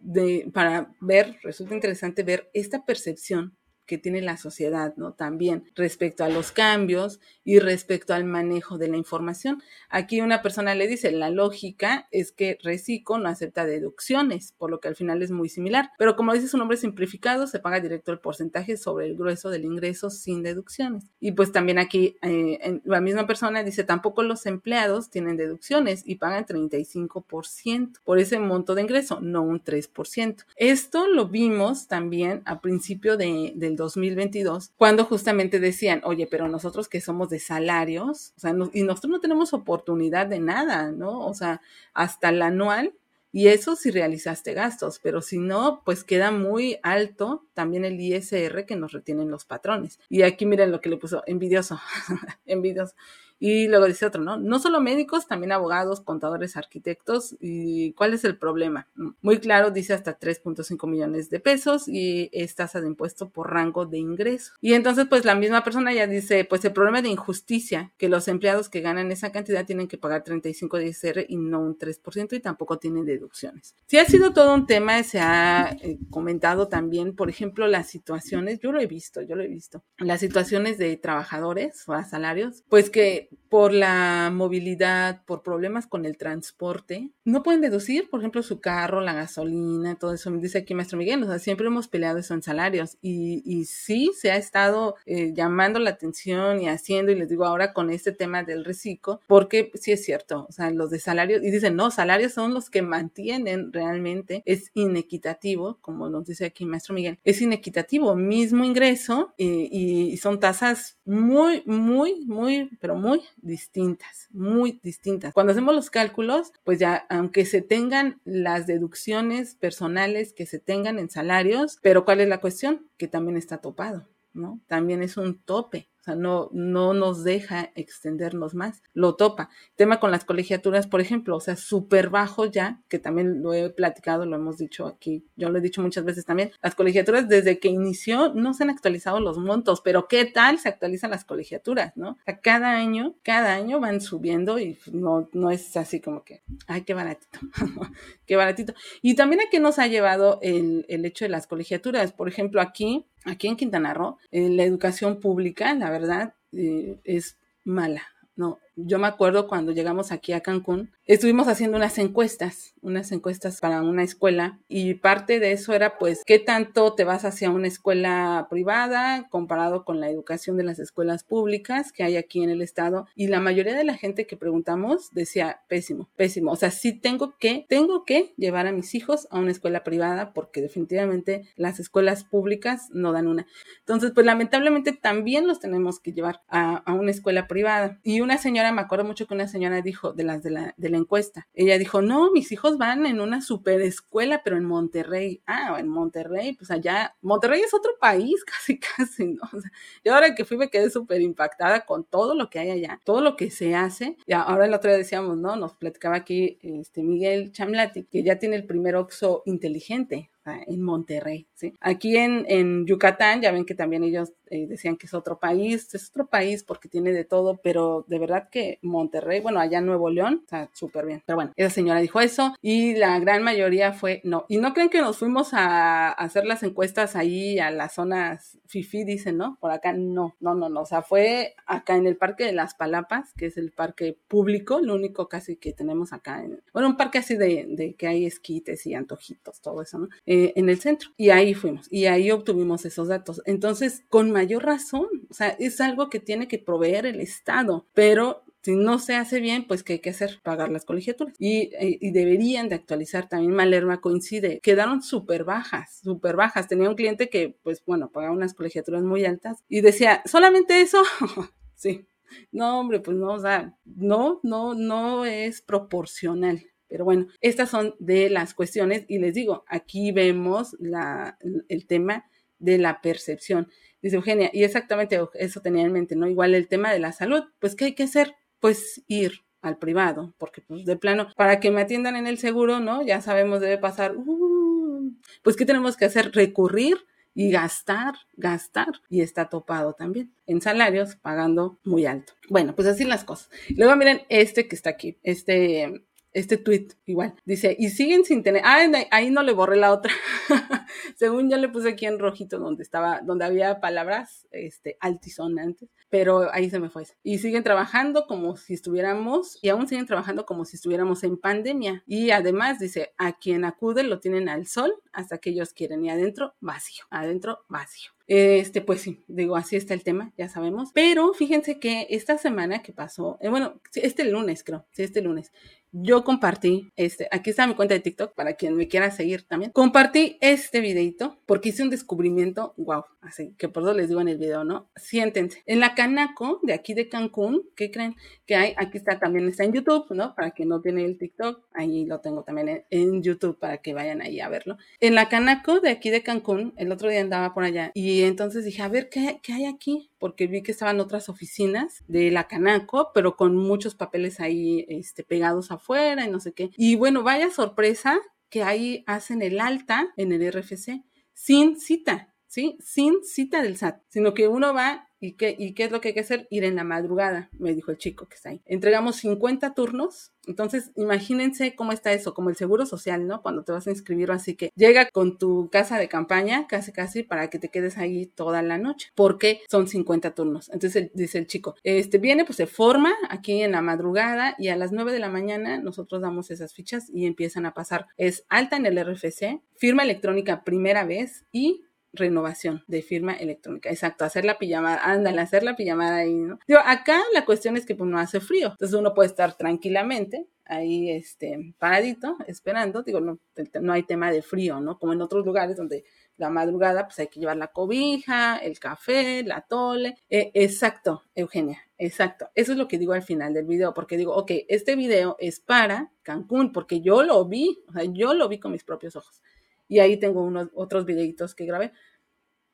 para 0.53 0.93
ver, 0.99 1.37
resulta 1.43 1.73
interesante 1.73 2.23
ver 2.23 2.49
esta 2.53 2.85
percepción 2.85 3.56
que 3.87 3.97
tiene 3.97 4.21
la 4.21 4.37
sociedad, 4.37 4.93
¿no? 4.97 5.13
También 5.13 5.63
respecto 5.75 6.23
a 6.23 6.29
los 6.29 6.51
cambios 6.51 7.19
y 7.47 7.59
respecto 7.59 8.13
al 8.13 8.25
manejo 8.25 8.77
de 8.77 8.89
la 8.89 8.97
información. 8.97 9.63
Aquí 9.89 10.19
una 10.19 10.41
persona 10.41 10.75
le 10.75 10.85
dice, 10.85 11.13
la 11.13 11.29
lógica 11.29 12.09
es 12.11 12.33
que 12.33 12.57
Recico 12.61 13.17
no 13.19 13.29
acepta 13.29 13.65
deducciones, 13.65 14.51
por 14.57 14.69
lo 14.69 14.81
que 14.81 14.89
al 14.89 14.97
final 14.97 15.23
es 15.23 15.31
muy 15.31 15.47
similar. 15.47 15.91
Pero 15.97 16.17
como 16.17 16.33
dice 16.33 16.49
su 16.49 16.57
nombre 16.57 16.75
simplificado, 16.75 17.47
se 17.47 17.59
paga 17.59 17.79
directo 17.79 18.11
el 18.11 18.19
porcentaje 18.19 18.75
sobre 18.75 19.05
el 19.05 19.15
grueso 19.15 19.49
del 19.49 19.63
ingreso 19.63 20.09
sin 20.09 20.43
deducciones. 20.43 21.05
Y 21.21 21.31
pues 21.31 21.53
también 21.53 21.79
aquí 21.79 22.17
eh, 22.21 22.81
la 22.83 22.99
misma 22.99 23.25
persona 23.27 23.63
dice, 23.63 23.85
tampoco 23.85 24.23
los 24.23 24.45
empleados 24.45 25.09
tienen 25.09 25.37
deducciones 25.37 26.03
y 26.05 26.15
pagan 26.15 26.45
35% 26.45 28.01
por 28.03 28.19
ese 28.19 28.39
monto 28.39 28.75
de 28.75 28.81
ingreso, 28.81 29.19
no 29.21 29.41
un 29.41 29.63
3%. 29.63 30.43
Esto 30.57 31.07
lo 31.07 31.29
vimos 31.29 31.87
también 31.87 32.41
a 32.43 32.59
principio 32.59 33.15
de, 33.15 33.53
del 33.55 33.77
2022, 33.77 34.73
cuando 34.75 35.05
justamente 35.05 35.61
decían, 35.61 36.01
oye, 36.03 36.27
pero 36.29 36.49
nosotros 36.49 36.89
que 36.89 36.99
somos 36.99 37.29
de 37.29 37.36
salarios, 37.39 38.33
o 38.37 38.39
sea, 38.39 38.55
y 38.73 38.83
nosotros 38.83 39.11
no 39.11 39.19
tenemos 39.19 39.53
oportunidad 39.53 40.27
de 40.27 40.39
nada, 40.39 40.91
¿no? 40.91 41.25
O 41.25 41.33
sea, 41.33 41.61
hasta 41.93 42.29
el 42.29 42.41
anual 42.41 42.93
Y 43.33 43.47
eso 43.47 43.75
si 43.75 43.91
realizaste 43.91 44.53
gastos, 44.53 44.99
pero 45.03 45.21
si 45.21 45.37
no, 45.37 45.83
pues 45.85 46.03
queda 46.03 46.31
muy 46.31 46.79
alto 46.81 47.45
también 47.53 47.85
el 47.85 47.99
ISR 47.99 48.65
que 48.65 48.75
nos 48.77 48.93
retienen 48.93 49.29
los 49.29 49.45
patrones. 49.45 49.99
Y 50.09 50.21
aquí 50.23 50.45
miren 50.45 50.71
lo 50.71 50.81
que 50.81 50.89
le 50.89 50.97
puso, 50.97 51.23
envidioso, 51.27 51.79
envidioso. 52.45 52.95
Y 53.39 53.67
luego 53.67 53.85
dice 53.85 54.05
otro, 54.05 54.21
¿no? 54.21 54.37
No 54.37 54.59
solo 54.59 54.81
médicos, 54.81 55.27
también 55.27 55.51
abogados, 55.51 56.01
contadores, 56.01 56.57
arquitectos. 56.57 57.35
¿Y 57.39 57.93
cuál 57.93 58.13
es 58.13 58.23
el 58.23 58.37
problema? 58.37 58.87
Muy 59.21 59.39
claro, 59.39 59.71
dice 59.71 59.93
hasta 59.93 60.17
3.5 60.17 60.87
millones 60.87 61.29
de 61.29 61.39
pesos 61.39 61.87
y 61.87 62.29
es 62.33 62.55
tasa 62.55 62.81
de 62.81 62.87
impuesto 62.87 63.29
por 63.29 63.51
rango 63.51 63.85
de 63.85 63.99
ingreso. 63.99 64.53
Y 64.61 64.73
entonces, 64.73 65.05
pues 65.07 65.25
la 65.25 65.35
misma 65.35 65.63
persona 65.63 65.93
ya 65.93 66.07
dice, 66.07 66.45
pues 66.45 66.65
el 66.65 66.73
problema 66.73 67.01
de 67.01 67.09
injusticia, 67.09 67.91
que 67.97 68.09
los 68.09 68.27
empleados 68.27 68.69
que 68.69 68.81
ganan 68.81 69.11
esa 69.11 69.31
cantidad 69.31 69.65
tienen 69.65 69.87
que 69.87 69.97
pagar 69.97 70.23
35 70.23 70.77
de 70.77 70.87
ISR 70.87 71.25
y 71.27 71.37
no 71.37 71.59
un 71.59 71.77
3% 71.77 72.33
y 72.33 72.39
tampoco 72.39 72.79
tienen 72.79 73.05
deducciones. 73.05 73.75
Sí 73.85 73.97
ha 73.97 74.05
sido 74.05 74.33
todo 74.33 74.53
un 74.53 74.65
tema, 74.65 75.03
se 75.03 75.19
ha 75.19 75.75
eh, 75.81 75.97
comentado 76.09 76.67
también, 76.67 77.15
por 77.15 77.29
ejemplo, 77.29 77.67
las 77.67 77.87
situaciones, 77.87 78.59
yo 78.59 78.71
lo 78.71 78.79
he 78.79 78.87
visto, 78.87 79.21
yo 79.21 79.35
lo 79.35 79.43
he 79.43 79.47
visto, 79.47 79.83
las 79.97 80.19
situaciones 80.19 80.77
de 80.77 80.97
trabajadores 80.97 81.83
o 81.87 81.93
a 81.93 82.03
salarios, 82.03 82.63
pues 82.69 82.89
que 82.89 83.26
por 83.49 83.73
la 83.73 84.29
movilidad, 84.33 85.23
por 85.25 85.41
problemas 85.41 85.87
con 85.87 86.05
el 86.05 86.17
transporte, 86.17 87.11
no 87.23 87.43
pueden 87.43 87.61
deducir, 87.61 88.09
por 88.09 88.19
ejemplo, 88.19 88.43
su 88.43 88.59
carro, 88.59 89.01
la 89.01 89.13
gasolina, 89.13 89.95
todo 89.95 90.13
eso. 90.13 90.31
Me 90.31 90.39
dice 90.39 90.59
aquí 90.59 90.73
Maestro 90.73 90.97
Miguel, 90.97 91.23
o 91.23 91.27
sea, 91.27 91.39
siempre 91.39 91.67
hemos 91.67 91.87
peleado 91.87 92.17
eso 92.19 92.33
en 92.33 92.41
salarios 92.41 92.97
y, 93.01 93.41
y 93.45 93.65
sí 93.65 94.11
se 94.17 94.31
ha 94.31 94.37
estado 94.37 94.95
eh, 95.05 95.31
llamando 95.33 95.79
la 95.79 95.91
atención 95.91 96.61
y 96.61 96.67
haciendo, 96.67 97.11
y 97.11 97.15
les 97.15 97.29
digo 97.29 97.45
ahora 97.45 97.73
con 97.73 97.89
este 97.89 98.11
tema 98.11 98.43
del 98.43 98.65
reciclo, 98.65 99.21
porque 99.27 99.71
sí 99.75 99.91
es 99.91 100.03
cierto, 100.03 100.45
o 100.49 100.51
sea, 100.51 100.69
los 100.71 100.89
de 100.89 100.99
salarios, 100.99 101.41
y 101.43 101.51
dicen, 101.51 101.75
no, 101.75 101.91
salarios 101.91 102.33
son 102.33 102.53
los 102.53 102.69
que 102.69 102.81
mantienen 102.81 103.71
realmente, 103.71 104.43
es 104.45 104.71
inequitativo, 104.73 105.77
como 105.81 106.09
nos 106.09 106.25
dice 106.25 106.45
aquí 106.45 106.65
Maestro 106.65 106.95
Miguel, 106.95 107.19
es 107.23 107.41
inequitativo, 107.41 108.15
mismo 108.15 108.63
ingreso 108.63 109.33
eh, 109.37 109.67
y 109.71 110.17
son 110.17 110.39
tasas 110.39 110.97
muy, 111.05 111.63
muy, 111.65 112.25
muy, 112.25 112.69
pero 112.79 112.95
distintas, 113.37 114.27
muy 114.31 114.79
distintas. 114.83 115.33
Cuando 115.33 115.51
hacemos 115.51 115.75
los 115.75 115.89
cálculos, 115.89 116.51
pues 116.63 116.79
ya, 116.79 117.05
aunque 117.09 117.45
se 117.45 117.61
tengan 117.61 118.21
las 118.25 118.67
deducciones 118.67 119.55
personales 119.55 120.33
que 120.33 120.45
se 120.45 120.59
tengan 120.59 120.99
en 120.99 121.09
salarios, 121.09 121.79
pero 121.81 122.05
¿cuál 122.05 122.21
es 122.21 122.27
la 122.27 122.41
cuestión? 122.41 122.89
Que 122.97 123.07
también 123.07 123.37
está 123.37 123.57
topado, 123.57 124.07
¿no? 124.33 124.59
También 124.67 125.03
es 125.03 125.17
un 125.17 125.39
tope 125.39 125.89
sea, 126.07 126.15
no, 126.15 126.49
no 126.51 126.93
nos 126.93 127.23
deja 127.23 127.71
extendernos 127.75 128.55
más, 128.55 128.81
lo 128.93 129.15
topa. 129.15 129.49
Tema 129.75 129.99
con 129.99 130.11
las 130.11 130.25
colegiaturas, 130.25 130.87
por 130.87 131.01
ejemplo, 131.01 131.35
o 131.35 131.39
sea, 131.39 131.55
súper 131.55 132.09
bajo 132.09 132.45
ya, 132.45 132.81
que 132.87 132.99
también 132.99 133.43
lo 133.43 133.53
he 133.53 133.69
platicado, 133.69 134.25
lo 134.25 134.35
hemos 134.35 134.57
dicho 134.57 134.87
aquí, 134.87 135.25
yo 135.35 135.49
lo 135.49 135.57
he 135.57 135.61
dicho 135.61 135.81
muchas 135.81 136.05
veces 136.05 136.25
también, 136.25 136.51
las 136.61 136.75
colegiaturas 136.75 137.27
desde 137.27 137.59
que 137.59 137.67
inició 137.67 138.33
no 138.33 138.53
se 138.53 138.63
han 138.63 138.69
actualizado 138.69 139.19
los 139.19 139.37
montos, 139.37 139.81
pero 139.81 140.07
¿qué 140.07 140.25
tal 140.25 140.59
se 140.59 140.69
actualizan 140.69 141.11
las 141.11 141.25
colegiaturas, 141.25 141.95
no? 141.95 142.11
O 142.11 142.17
sea, 142.25 142.39
cada 142.39 142.71
año, 142.71 143.15
cada 143.23 143.53
año 143.53 143.79
van 143.79 144.01
subiendo 144.01 144.59
y 144.59 144.77
no, 144.91 145.29
no 145.33 145.51
es 145.51 145.75
así 145.77 146.01
como 146.01 146.23
que, 146.23 146.41
ay, 146.67 146.83
qué 146.83 146.93
baratito, 146.93 147.39
qué 148.25 148.35
baratito. 148.35 148.73
Y 149.01 149.15
también 149.15 149.41
a 149.41 149.49
qué 149.49 149.59
nos 149.59 149.79
ha 149.79 149.87
llevado 149.87 150.39
el, 150.41 150.85
el 150.89 151.05
hecho 151.05 151.25
de 151.25 151.29
las 151.29 151.47
colegiaturas, 151.47 152.13
por 152.13 152.27
ejemplo, 152.27 152.61
aquí 152.61 153.05
aquí 153.25 153.47
en 153.47 153.57
Quintana 153.57 153.93
Roo, 153.93 154.17
eh, 154.31 154.49
la 154.49 154.63
educación 154.63 155.19
pública, 155.19 155.73
la 155.73 155.89
verdad, 155.89 156.33
eh, 156.53 156.99
es 157.03 157.37
mala. 157.63 158.03
No, 158.35 158.59
yo 158.77 158.99
me 158.99 159.07
acuerdo 159.07 159.47
cuando 159.47 159.71
llegamos 159.71 160.11
aquí 160.11 160.33
a 160.33 160.41
Cancún, 160.41 160.91
estuvimos 161.05 161.47
haciendo 161.47 161.77
unas 161.77 161.97
encuestas, 161.97 162.75
unas 162.81 163.11
encuestas 163.11 163.59
para 163.59 163.81
una 163.81 164.03
escuela 164.03 164.59
y 164.69 164.93
parte 164.93 165.39
de 165.39 165.51
eso 165.51 165.73
era 165.73 165.97
pues 165.97 166.23
qué 166.25 166.37
tanto 166.37 166.93
te 166.93 167.03
vas 167.03 167.25
hacia 167.25 167.49
una 167.49 167.67
escuela 167.67 168.47
privada 168.49 169.27
comparado 169.29 169.83
con 169.83 169.99
la 169.99 170.09
educación 170.09 170.57
de 170.57 170.63
las 170.63 170.79
escuelas 170.79 171.23
públicas 171.23 171.91
que 171.91 172.03
hay 172.03 172.17
aquí 172.17 172.43
en 172.43 172.51
el 172.51 172.61
estado 172.61 173.07
y 173.15 173.27
la 173.27 173.39
mayoría 173.39 173.75
de 173.75 173.83
la 173.83 173.95
gente 173.95 174.27
que 174.27 174.37
preguntamos 174.37 175.09
decía 175.11 175.61
pésimo, 175.67 176.07
pésimo, 176.15 176.51
o 176.51 176.55
sea, 176.55 176.69
sí 176.71 176.93
tengo 176.93 177.35
que 177.37 177.65
tengo 177.67 178.05
que 178.05 178.33
llevar 178.37 178.67
a 178.67 178.71
mis 178.71 178.93
hijos 178.93 179.27
a 179.31 179.39
una 179.39 179.51
escuela 179.51 179.83
privada 179.83 180.33
porque 180.33 180.61
definitivamente 180.61 181.49
las 181.55 181.79
escuelas 181.79 182.23
públicas 182.23 182.89
no 182.91 183.11
dan 183.11 183.27
una. 183.27 183.47
Entonces, 183.79 184.11
pues 184.13 184.25
lamentablemente 184.25 184.91
también 184.93 185.47
los 185.47 185.59
tenemos 185.59 185.99
que 185.99 186.13
llevar 186.13 186.41
a, 186.47 186.77
a 186.77 186.93
una 186.93 187.11
escuela 187.11 187.47
privada. 187.47 187.99
Y 188.03 188.21
una 188.21 188.37
señora 188.37 188.66
me 188.71 188.81
acuerdo 188.81 189.05
mucho 189.05 189.27
que 189.27 189.33
una 189.33 189.47
señora 189.47 189.81
dijo, 189.81 190.13
de 190.13 190.23
las 190.23 190.43
de 190.43 190.51
la, 190.51 190.73
de 190.77 190.89
la 190.89 190.97
encuesta, 190.97 191.47
ella 191.53 191.77
dijo, 191.77 192.01
no, 192.01 192.31
mis 192.31 192.51
hijos 192.51 192.77
van 192.77 193.05
en 193.05 193.21
una 193.21 193.41
super 193.41 193.81
escuela, 193.81 194.41
pero 194.43 194.57
en 194.57 194.65
Monterrey. 194.65 195.41
Ah, 195.45 195.77
en 195.79 195.87
Monterrey, 195.87 196.53
pues 196.53 196.71
allá, 196.71 197.15
Monterrey 197.21 197.61
es 197.61 197.73
otro 197.73 197.91
país, 197.99 198.43
casi, 198.45 198.79
casi, 198.79 199.27
¿no? 199.27 199.41
O 199.53 199.61
sea, 199.61 199.71
yo 200.03 200.13
ahora 200.13 200.35
que 200.35 200.45
fui 200.45 200.57
me 200.57 200.69
quedé 200.69 200.89
súper 200.89 201.21
impactada 201.21 201.85
con 201.85 202.03
todo 202.03 202.35
lo 202.35 202.49
que 202.49 202.59
hay 202.59 202.71
allá, 202.71 203.01
todo 203.03 203.21
lo 203.21 203.35
que 203.35 203.51
se 203.51 203.75
hace. 203.75 204.17
Y 204.25 204.33
ahora 204.33 204.65
el 204.65 204.73
otro 204.73 204.89
día 204.89 204.97
decíamos, 204.97 205.37
¿no? 205.37 205.55
Nos 205.55 205.75
platicaba 205.75 206.15
aquí 206.15 206.59
este 206.61 207.03
Miguel 207.03 207.51
Chamlati, 207.51 208.05
que 208.05 208.23
ya 208.23 208.39
tiene 208.39 208.55
el 208.55 208.65
primer 208.65 208.95
Oxo 208.95 209.43
inteligente 209.45 210.29
en 210.67 210.81
Monterrey, 210.81 211.47
¿sí? 211.53 211.73
Aquí 211.79 212.17
en, 212.17 212.45
en, 212.47 212.85
Yucatán, 212.85 213.41
ya 213.41 213.51
ven 213.51 213.65
que 213.65 213.75
también 213.75 214.03
ellos 214.03 214.33
eh, 214.49 214.67
decían 214.67 214.97
que 214.97 215.07
es 215.07 215.13
otro 215.13 215.39
país, 215.39 215.93
es 215.93 216.09
otro 216.09 216.27
país 216.27 216.63
porque 216.63 216.89
tiene 216.89 217.11
de 217.11 217.23
todo, 217.23 217.59
pero 217.63 218.05
de 218.07 218.19
verdad 218.19 218.49
que 218.49 218.79
Monterrey, 218.81 219.41
bueno, 219.41 219.59
allá 219.59 219.81
Nuevo 219.81 220.09
León, 220.09 220.41
está 220.43 220.69
súper 220.73 221.05
bien. 221.05 221.23
Pero 221.25 221.37
bueno, 221.37 221.51
esa 221.55 221.69
señora 221.69 221.99
dijo 221.99 222.19
eso 222.19 222.55
y 222.61 222.95
la 222.95 223.19
gran 223.19 223.43
mayoría 223.43 223.93
fue 223.93 224.21
no. 224.23 224.45
Y 224.47 224.57
no 224.57 224.73
creen 224.73 224.89
que 224.89 225.01
nos 225.01 225.17
fuimos 225.17 225.53
a, 225.53 226.09
hacer 226.09 226.45
las 226.45 226.63
encuestas 226.63 227.15
ahí 227.15 227.59
a 227.59 227.71
las 227.71 227.93
zonas 227.93 228.57
FIFI, 228.65 229.03
dicen, 229.03 229.37
¿no? 229.37 229.57
Por 229.59 229.71
acá 229.71 229.93
no, 229.93 230.35
no, 230.39 230.55
no, 230.55 230.69
no. 230.69 230.81
O 230.81 230.85
sea, 230.85 231.01
fue 231.01 231.55
acá 231.65 231.95
en 231.95 232.07
el 232.07 232.17
Parque 232.17 232.45
de 232.45 232.53
las 232.53 232.75
Palapas, 232.75 233.33
que 233.33 233.47
es 233.47 233.57
el 233.57 233.71
parque 233.71 234.17
público, 234.27 234.79
lo 234.79 234.95
único 234.95 235.27
casi 235.27 235.55
que 235.55 235.73
tenemos 235.73 236.13
acá. 236.13 236.43
En, 236.43 236.61
bueno, 236.73 236.89
un 236.89 236.97
parque 236.97 237.19
así 237.19 237.35
de, 237.35 237.65
de 237.69 237.95
que 237.95 238.07
hay 238.07 238.25
esquites 238.25 238.85
y 238.85 238.93
antojitos, 238.93 239.61
todo 239.61 239.81
eso, 239.81 239.99
¿no? 239.99 240.09
Eh, 240.25 240.53
en 240.55 240.69
el 240.69 240.79
centro. 240.79 241.09
Y 241.17 241.29
ahí 241.29 241.53
fuimos 241.53 241.87
y 241.89 242.05
ahí 242.05 242.31
obtuvimos 242.31 242.85
esos 242.85 243.07
datos. 243.07 243.41
Entonces, 243.45 244.03
con 244.09 244.31
mayor 244.37 244.63
razón, 244.63 245.07
o 245.29 245.33
sea, 245.33 245.49
es 245.49 245.81
algo 245.81 246.09
que 246.09 246.19
tiene 246.19 246.47
que 246.47 246.59
proveer 246.59 247.07
el 247.07 247.19
Estado, 247.19 247.87
pero 247.93 248.43
si 248.61 248.75
no 248.75 248.99
se 248.99 249.15
hace 249.15 249.39
bien, 249.39 249.65
pues 249.65 249.81
¿qué 249.81 249.93
hay 249.93 249.99
que 249.99 250.09
hacer? 250.09 250.41
Pagar 250.43 250.69
las 250.69 250.83
colegiaturas. 250.83 251.33
Y, 251.39 251.73
eh, 251.79 251.97
y 252.01 252.11
deberían 252.11 252.67
de 252.67 252.75
actualizar. 252.75 253.29
También 253.29 253.53
Malerma 253.53 254.01
coincide. 254.01 254.59
Quedaron 254.61 255.01
súper 255.01 255.45
bajas, 255.45 256.01
súper 256.03 256.35
bajas. 256.35 256.67
Tenía 256.67 256.89
un 256.89 256.95
cliente 256.95 257.29
que, 257.29 257.57
pues 257.63 257.81
bueno, 257.85 258.11
pagaba 258.11 258.33
unas 258.33 258.53
colegiaturas 258.53 259.03
muy 259.03 259.23
altas 259.23 259.63
y 259.69 259.79
decía, 259.79 260.21
¿solamente 260.25 260.81
eso? 260.81 261.01
sí. 261.75 262.07
No, 262.51 262.81
hombre, 262.81 262.99
pues 262.99 263.15
no, 263.15 263.35
o 263.35 263.39
sea, 263.39 263.73
no, 263.85 264.41
no, 264.43 264.73
no 264.73 265.25
es 265.25 265.61
proporcional. 265.61 266.61
Pero 266.89 267.05
bueno, 267.05 267.27
estas 267.39 267.69
son 267.69 267.95
de 267.99 268.29
las 268.29 268.53
cuestiones 268.53 269.05
y 269.07 269.19
les 269.19 269.33
digo, 269.33 269.63
aquí 269.67 270.11
vemos 270.11 270.75
la, 270.79 271.37
el 271.69 271.87
tema 271.87 272.25
de 272.59 272.77
la 272.77 273.01
percepción. 273.01 273.69
Dice 274.01 274.15
Eugenia, 274.15 274.49
y 274.53 274.63
exactamente 274.63 275.19
eso 275.35 275.61
tenía 275.61 275.83
en 275.83 275.91
mente, 275.91 276.15
¿no? 276.15 276.27
Igual 276.27 276.55
el 276.55 276.67
tema 276.67 276.91
de 276.91 276.99
la 276.99 277.11
salud, 277.11 277.43
pues 277.59 277.75
¿qué 277.75 277.85
hay 277.85 277.95
que 277.95 278.03
hacer? 278.03 278.35
Pues 278.59 279.03
ir 279.07 279.41
al 279.61 279.77
privado, 279.77 280.33
porque 280.37 280.61
pues 280.61 280.85
de 280.85 280.95
plano, 280.97 281.27
para 281.35 281.59
que 281.59 281.71
me 281.71 281.81
atiendan 281.81 282.15
en 282.15 282.27
el 282.27 282.37
seguro, 282.37 282.79
¿no? 282.79 283.03
Ya 283.03 283.21
sabemos, 283.21 283.59
debe 283.59 283.77
pasar, 283.77 284.15
uh, 284.15 285.11
pues 285.41 285.55
¿qué 285.55 285.65
tenemos 285.65 285.97
que 285.97 286.05
hacer? 286.05 286.31
Recurrir 286.31 286.97
y 287.33 287.51
gastar, 287.51 288.15
gastar, 288.35 289.01
y 289.09 289.21
está 289.21 289.49
topado 289.49 289.93
también 289.93 290.31
en 290.47 290.61
salarios, 290.61 291.15
pagando 291.15 291.79
muy 291.83 292.05
alto. 292.05 292.33
Bueno, 292.49 292.75
pues 292.75 292.87
así 292.87 293.03
las 293.03 293.23
cosas. 293.23 293.49
Luego 293.75 293.95
miren 293.95 294.21
este 294.29 294.67
que 294.67 294.75
está 294.75 294.91
aquí, 294.91 295.17
este 295.23 296.03
este 296.33 296.57
tweet 296.57 296.89
igual. 297.05 297.35
Dice, 297.45 297.75
y 297.77 297.89
siguen 297.89 298.23
sin 298.23 298.43
tener, 298.43 298.61
ah, 298.65 298.79
ahí 299.11 299.29
no 299.29 299.43
le 299.43 299.53
borré 299.53 299.77
la 299.77 299.91
otra. 299.91 300.13
Según 301.15 301.49
yo 301.49 301.57
le 301.57 301.69
puse 301.69 301.89
aquí 301.89 302.05
en 302.05 302.19
rojito 302.19 302.59
donde 302.59 302.83
estaba, 302.83 303.21
donde 303.23 303.45
había 303.45 303.79
palabras 303.79 304.47
este, 304.51 304.97
altisonantes, 304.99 305.89
pero 306.09 306.53
ahí 306.53 306.69
se 306.69 306.79
me 306.79 306.89
fue. 306.89 307.03
Y 307.23 307.39
siguen 307.39 307.63
trabajando 307.63 308.25
como 308.27 308.55
si 308.55 308.73
estuviéramos, 308.73 309.59
y 309.61 309.69
aún 309.69 309.87
siguen 309.87 310.05
trabajando 310.05 310.45
como 310.45 310.65
si 310.65 310.75
estuviéramos 310.75 311.23
en 311.23 311.37
pandemia. 311.37 312.03
Y 312.05 312.31
además 312.31 312.79
dice, 312.79 313.13
a 313.17 313.33
quien 313.37 313.65
acude 313.65 314.03
lo 314.03 314.19
tienen 314.19 314.49
al 314.49 314.67
sol 314.67 314.93
hasta 315.11 315.37
que 315.37 315.51
ellos 315.51 315.73
quieren, 315.73 316.03
y 316.05 316.09
adentro 316.09 316.55
vacío, 316.59 317.05
adentro 317.09 317.59
vacío. 317.69 318.16
Este, 318.27 318.81
pues 318.81 319.01
sí, 319.01 319.23
digo, 319.27 319.55
así 319.55 319.77
está 319.77 319.93
el 319.93 320.03
tema, 320.03 320.33
ya 320.37 320.49
sabemos. 320.49 320.91
Pero 320.93 321.33
fíjense 321.33 321.79
que 321.79 322.07
esta 322.09 322.37
semana 322.37 322.81
que 322.81 322.91
pasó, 322.91 323.37
eh, 323.41 323.49
bueno, 323.49 323.79
este 323.95 324.25
lunes 324.25 324.63
creo, 324.63 324.85
sí, 324.91 325.03
este 325.03 325.21
lunes, 325.21 325.51
yo 325.91 326.23
compartí 326.23 326.91
este, 326.95 327.27
aquí 327.31 327.49
está 327.49 327.65
mi 327.65 327.75
cuenta 327.75 327.93
de 327.93 328.01
TikTok 328.01 328.33
para 328.33 328.53
quien 328.53 328.75
me 328.75 328.87
quiera 328.87 329.09
seguir 329.11 329.43
también. 329.43 329.71
Compartí 329.71 330.37
este 330.41 330.81
videito 330.81 331.39
porque 331.45 331.69
hice 331.69 331.83
un 331.83 331.89
descubrimiento, 331.89 332.73
wow, 332.77 333.05
así 333.21 333.55
que 333.57 333.69
por 333.69 333.83
eso 333.83 333.93
les 333.93 334.09
digo 334.09 334.21
en 334.21 334.27
el 334.27 334.37
video, 334.37 334.63
¿no? 334.63 334.89
Siéntense. 334.95 335.63
En 335.65 335.79
la 335.79 335.95
Canaco 335.95 336.59
de 336.63 336.73
aquí 336.73 336.93
de 336.93 337.09
Cancún, 337.09 337.63
¿qué 337.75 337.89
creen? 337.89 338.15
Que 338.45 338.55
hay, 338.55 338.73
aquí 338.77 338.97
está 338.97 339.19
también 339.19 339.47
está 339.47 339.63
en 339.63 339.73
YouTube, 339.73 340.05
¿no? 340.11 340.35
Para 340.35 340.51
quien 340.51 340.69
no 340.69 340.81
tiene 340.81 341.05
el 341.05 341.17
TikTok, 341.17 341.63
ahí 341.73 342.05
lo 342.05 342.19
tengo 342.19 342.43
también 342.43 342.85
en, 342.89 343.23
YouTube 343.23 343.57
para 343.57 343.77
que 343.77 343.93
vayan 343.93 344.21
ahí 344.21 344.39
a 344.39 344.49
verlo. 344.49 344.77
En 344.99 345.15
la 345.15 345.29
Canaco 345.29 345.79
de 345.79 345.89
aquí 345.89 346.09
de 346.09 346.21
Cancún, 346.21 346.73
el 346.77 346.91
otro 346.91 347.09
día 347.09 347.21
andaba 347.21 347.53
por 347.53 347.63
allá 347.63 347.91
y 347.93 348.16
entonces 348.23 348.65
dije, 348.65 348.81
a 348.81 348.87
ver, 348.87 349.09
¿qué, 349.09 349.39
qué 349.43 349.53
hay 349.53 349.65
aquí? 349.65 350.11
Porque 350.17 350.47
vi 350.47 350.63
que 350.63 350.71
estaban 350.71 350.99
otras 350.99 351.29
oficinas 351.29 352.03
de 352.07 352.31
la 352.31 352.47
Canaco, 352.47 353.11
pero 353.13 353.35
con 353.35 353.55
muchos 353.55 353.95
papeles 353.95 354.39
ahí 354.39 354.85
este, 354.89 355.23
pegados 355.23 355.71
afuera 355.71 356.25
y 356.25 356.31
no 356.31 356.39
sé 356.39 356.53
qué. 356.53 356.71
Y 356.77 356.95
bueno, 356.95 357.23
vaya 357.23 357.49
sorpresa 357.51 358.19
que 358.49 358.63
ahí 358.63 359.03
hacen 359.07 359.41
el 359.41 359.59
alta 359.59 360.13
en 360.15 360.31
el 360.31 360.51
RFC 360.51 361.03
sin 361.33 361.79
cita. 361.79 362.33
¿sí? 362.47 362.77
Sin 362.81 363.23
cita 363.23 363.61
del 363.61 363.77
SAT, 363.77 364.01
sino 364.07 364.33
que 364.33 364.47
uno 364.47 364.73
va 364.73 365.06
¿Y 365.19 365.33
qué, 365.33 365.55
¿Y 365.57 365.73
qué 365.73 365.85
es 365.85 365.91
lo 365.91 365.99
que 365.99 366.09
hay 366.09 366.13
que 366.13 366.19
hacer? 366.19 366.47
Ir 366.49 366.63
en 366.63 366.75
la 366.75 366.83
madrugada, 366.83 367.49
me 367.57 367.73
dijo 367.73 367.91
el 367.91 367.97
chico 367.97 368.27
que 368.27 368.35
está 368.35 368.49
ahí. 368.49 368.61
Entregamos 368.65 369.15
50 369.17 369.73
turnos, 369.73 370.31
entonces 370.45 370.91
imagínense 370.95 371.75
cómo 371.75 371.91
está 371.91 372.13
eso, 372.13 372.33
como 372.33 372.49
el 372.49 372.55
seguro 372.55 372.85
social, 372.85 373.25
¿no? 373.25 373.41
Cuando 373.41 373.63
te 373.63 373.71
vas 373.71 373.87
a 373.87 373.89
inscribir, 373.89 374.31
así 374.31 374.55
que 374.55 374.71
llega 374.75 375.09
con 375.09 375.37
tu 375.37 375.69
casa 375.71 375.97
de 375.97 376.07
campaña, 376.07 376.67
casi 376.67 376.91
casi, 376.91 377.23
para 377.23 377.49
que 377.49 377.57
te 377.59 377.69
quedes 377.69 377.97
ahí 377.97 378.27
toda 378.27 378.61
la 378.61 378.77
noche, 378.77 379.09
porque 379.15 379.61
son 379.69 379.87
50 379.87 380.35
turnos. 380.35 380.69
Entonces 380.69 381.09
dice 381.13 381.39
el 381.39 381.47
chico, 381.47 381.75
este 381.83 382.19
viene, 382.19 382.45
pues 382.45 382.57
se 382.57 382.67
forma 382.67 383.13
aquí 383.29 383.61
en 383.61 383.71
la 383.71 383.81
madrugada 383.81 384.55
y 384.59 384.67
a 384.67 384.75
las 384.75 384.91
9 384.91 385.11
de 385.11 385.19
la 385.19 385.29
mañana 385.29 385.79
nosotros 385.79 386.21
damos 386.21 386.51
esas 386.51 386.73
fichas 386.73 387.09
y 387.09 387.25
empiezan 387.25 387.65
a 387.65 387.73
pasar. 387.73 388.07
Es 388.17 388.45
alta 388.49 388.77
en 388.77 388.85
el 388.85 389.03
RFC, 389.03 389.61
firma 389.75 390.03
electrónica 390.03 390.63
primera 390.63 391.05
vez 391.05 391.45
y 391.51 391.83
renovación 392.17 392.83
de 392.87 393.01
firma 393.01 393.33
electrónica. 393.33 393.89
Exacto, 393.89 394.25
hacer 394.25 394.45
la 394.45 394.57
pijamada, 394.57 394.99
ándale, 395.03 395.41
hacer 395.41 395.63
la 395.63 395.75
pijamada 395.75 396.17
ahí, 396.17 396.33
¿no? 396.33 396.59
Digo, 396.67 396.79
acá 396.85 397.21
la 397.33 397.45
cuestión 397.45 397.77
es 397.77 397.85
que 397.85 397.95
pues 397.95 398.09
no 398.09 398.19
hace 398.19 398.39
frío, 398.39 398.69
entonces 398.71 398.97
uno 398.97 399.13
puede 399.13 399.29
estar 399.29 399.55
tranquilamente 399.55 400.47
ahí, 400.67 401.09
este, 401.11 401.73
paradito, 401.79 402.37
esperando, 402.47 403.03
digo, 403.03 403.19
no, 403.19 403.39
no 403.81 403.93
hay 403.93 404.03
tema 404.03 404.31
de 404.31 404.41
frío, 404.41 404.79
¿no? 404.79 404.99
Como 404.99 405.13
en 405.13 405.21
otros 405.21 405.45
lugares 405.45 405.77
donde 405.77 406.03
la 406.37 406.49
madrugada, 406.49 407.05
pues 407.05 407.19
hay 407.19 407.27
que 407.27 407.39
llevar 407.39 407.57
la 407.57 407.67
cobija, 407.67 408.57
el 408.57 408.79
café, 408.79 409.43
la 409.43 409.61
tole. 409.61 410.15
Eh, 410.29 410.51
exacto, 410.53 411.23
Eugenia, 411.35 411.79
exacto. 411.97 412.49
Eso 412.53 412.73
es 412.73 412.77
lo 412.77 412.87
que 412.87 412.99
digo 412.99 413.13
al 413.13 413.23
final 413.23 413.53
del 413.53 413.65
video, 413.65 413.93
porque 413.93 414.17
digo, 414.17 414.35
ok, 414.35 414.51
este 414.67 414.95
video 414.95 415.35
es 415.39 415.59
para 415.59 416.11
Cancún, 416.21 416.71
porque 416.71 417.01
yo 417.01 417.23
lo 417.23 417.45
vi, 417.45 417.79
o 417.87 417.93
sea, 417.93 418.03
yo 418.03 418.33
lo 418.33 418.47
vi 418.49 418.59
con 418.59 418.71
mis 418.71 418.83
propios 418.83 419.15
ojos. 419.15 419.41
Y 419.87 419.99
ahí 419.99 420.17
tengo 420.17 420.43
unos 420.43 420.69
otros 420.73 421.05
videitos 421.05 421.55
que 421.55 421.65
grabé. 421.65 421.91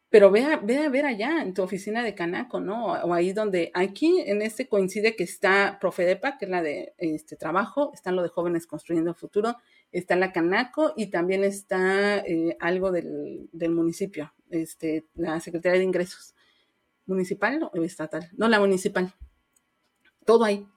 Pero 0.10 0.30
ve 0.30 0.44
a, 0.44 0.58
ve 0.58 0.90
ver 0.90 1.06
allá 1.06 1.42
en 1.42 1.56
tu 1.56 1.64
oficina 1.64 2.04
de 2.04 2.14
Canaco, 2.14 2.60
¿no? 2.60 2.86
O 2.86 3.14
ahí 3.14 3.34
donde, 3.34 3.72
aquí 3.74 4.22
en 4.26 4.44
este 4.44 4.68
coincide 4.68 5.16
que 5.16 5.24
está 5.24 5.80
Profedepa, 5.82 6.38
que 6.38 6.46
es 6.46 6.52
la 6.52 6.62
de 6.62 6.94
este 6.98 7.36
trabajo, 7.36 7.92
está 7.96 8.12
lo 8.12 8.22
de 8.22 8.30
jóvenes 8.30 8.68
construyendo 8.68 9.10
el 9.10 9.16
futuro, 9.16 9.58
está 9.92 10.16
la 10.16 10.32
Canaco 10.32 10.94
y 10.96 11.08
también 11.08 11.44
está 11.44 12.20
eh, 12.20 12.56
algo 12.60 12.92
del, 12.92 13.50
del, 13.54 13.72
municipio, 13.72 14.32
este, 14.52 15.08
la 15.16 15.40
Secretaría 15.40 15.80
de 15.80 15.86
Ingresos. 15.86 16.36
¿Municipal 17.08 17.72
o 17.74 17.84
estatal? 17.84 18.30
No, 18.38 18.48
la 18.48 18.60
municipal. 18.60 19.14
Todo 20.26 20.46
ahí. 20.46 20.68